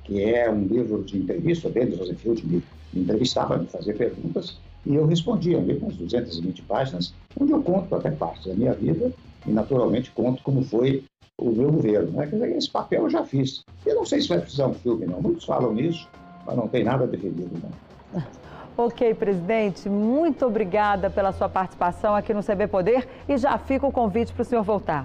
que 0.04 0.22
é 0.22 0.50
um 0.50 0.64
livro 0.64 1.02
de 1.04 1.18
entrevista 1.18 1.68
dele, 1.68 1.96
José 1.96 2.14
Field 2.14 2.46
me, 2.46 2.62
me 2.92 3.02
entrevistava, 3.02 3.58
me 3.58 3.66
fazia 3.66 3.94
perguntas, 3.94 4.58
e 4.86 4.94
eu 4.94 5.06
respondia, 5.06 5.58
ali 5.58 5.76
umas 5.76 5.96
220 5.96 6.62
páginas, 6.62 7.12
onde 7.38 7.52
eu 7.52 7.62
conto 7.62 7.94
até 7.94 8.10
parte 8.10 8.48
da 8.48 8.54
minha 8.54 8.72
vida 8.72 9.12
e, 9.46 9.50
naturalmente, 9.50 10.10
conto 10.12 10.42
como 10.42 10.62
foi 10.62 11.04
o 11.36 11.50
meu 11.50 11.70
governo. 11.70 12.12
Né? 12.12 12.26
Quer 12.26 12.36
dizer, 12.36 12.56
esse 12.56 12.70
papel 12.70 13.02
eu 13.02 13.10
já 13.10 13.22
fiz. 13.24 13.62
Eu 13.84 13.96
não 13.96 14.06
sei 14.06 14.20
se 14.20 14.28
vai 14.28 14.40
precisar 14.40 14.66
um 14.66 14.74
filme, 14.74 15.04
não. 15.04 15.20
Muitos 15.20 15.44
falam 15.44 15.74
nisso, 15.74 16.08
mas 16.46 16.56
não 16.56 16.68
tem 16.68 16.84
nada 16.84 17.06
definido, 17.06 17.50
não. 17.62 18.22
Ok, 18.80 19.12
presidente, 19.14 19.88
muito 19.88 20.46
obrigada 20.46 21.10
pela 21.10 21.32
sua 21.32 21.48
participação 21.48 22.14
aqui 22.14 22.32
no 22.32 22.44
CB 22.44 22.68
Poder 22.68 23.08
e 23.28 23.36
já 23.36 23.58
fica 23.58 23.84
o 23.84 23.90
convite 23.90 24.32
para 24.32 24.42
o 24.42 24.44
senhor 24.44 24.62
voltar. 24.62 25.04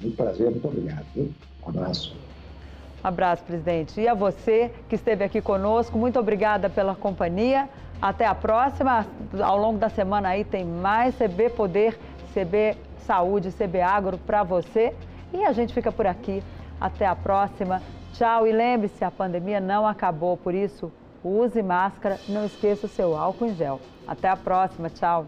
Muito 0.00 0.16
prazer, 0.16 0.48
muito 0.48 0.68
obrigado. 0.68 1.04
Um 1.16 1.32
abraço. 1.68 2.14
Um 3.02 3.08
abraço, 3.08 3.42
presidente. 3.42 4.00
E 4.00 4.06
a 4.06 4.14
você 4.14 4.70
que 4.88 4.94
esteve 4.94 5.24
aqui 5.24 5.40
conosco, 5.40 5.98
muito 5.98 6.16
obrigada 6.16 6.70
pela 6.70 6.94
companhia. 6.94 7.68
Até 8.00 8.24
a 8.24 8.36
próxima. 8.36 9.04
Ao 9.42 9.58
longo 9.58 9.80
da 9.80 9.88
semana 9.88 10.28
aí 10.28 10.44
tem 10.44 10.64
mais 10.64 11.16
CB 11.16 11.50
Poder, 11.50 11.98
CB 12.32 12.76
Saúde, 13.00 13.50
CB 13.50 13.80
Agro 13.80 14.16
para 14.16 14.44
você. 14.44 14.94
E 15.34 15.44
a 15.44 15.52
gente 15.52 15.74
fica 15.74 15.90
por 15.90 16.06
aqui. 16.06 16.40
Até 16.80 17.04
a 17.04 17.16
próxima. 17.16 17.82
Tchau. 18.12 18.46
E 18.46 18.52
lembre-se, 18.52 19.04
a 19.04 19.10
pandemia 19.10 19.58
não 19.58 19.84
acabou, 19.84 20.36
por 20.36 20.54
isso 20.54 20.92
use 21.24 21.62
máscara, 21.62 22.20
não 22.28 22.44
esqueça 22.44 22.86
o 22.86 22.88
seu 22.88 23.16
álcool 23.16 23.46
em 23.46 23.54
gel. 23.54 23.80
Até 24.06 24.28
a 24.28 24.36
próxima, 24.36 24.88
tchau! 24.88 25.26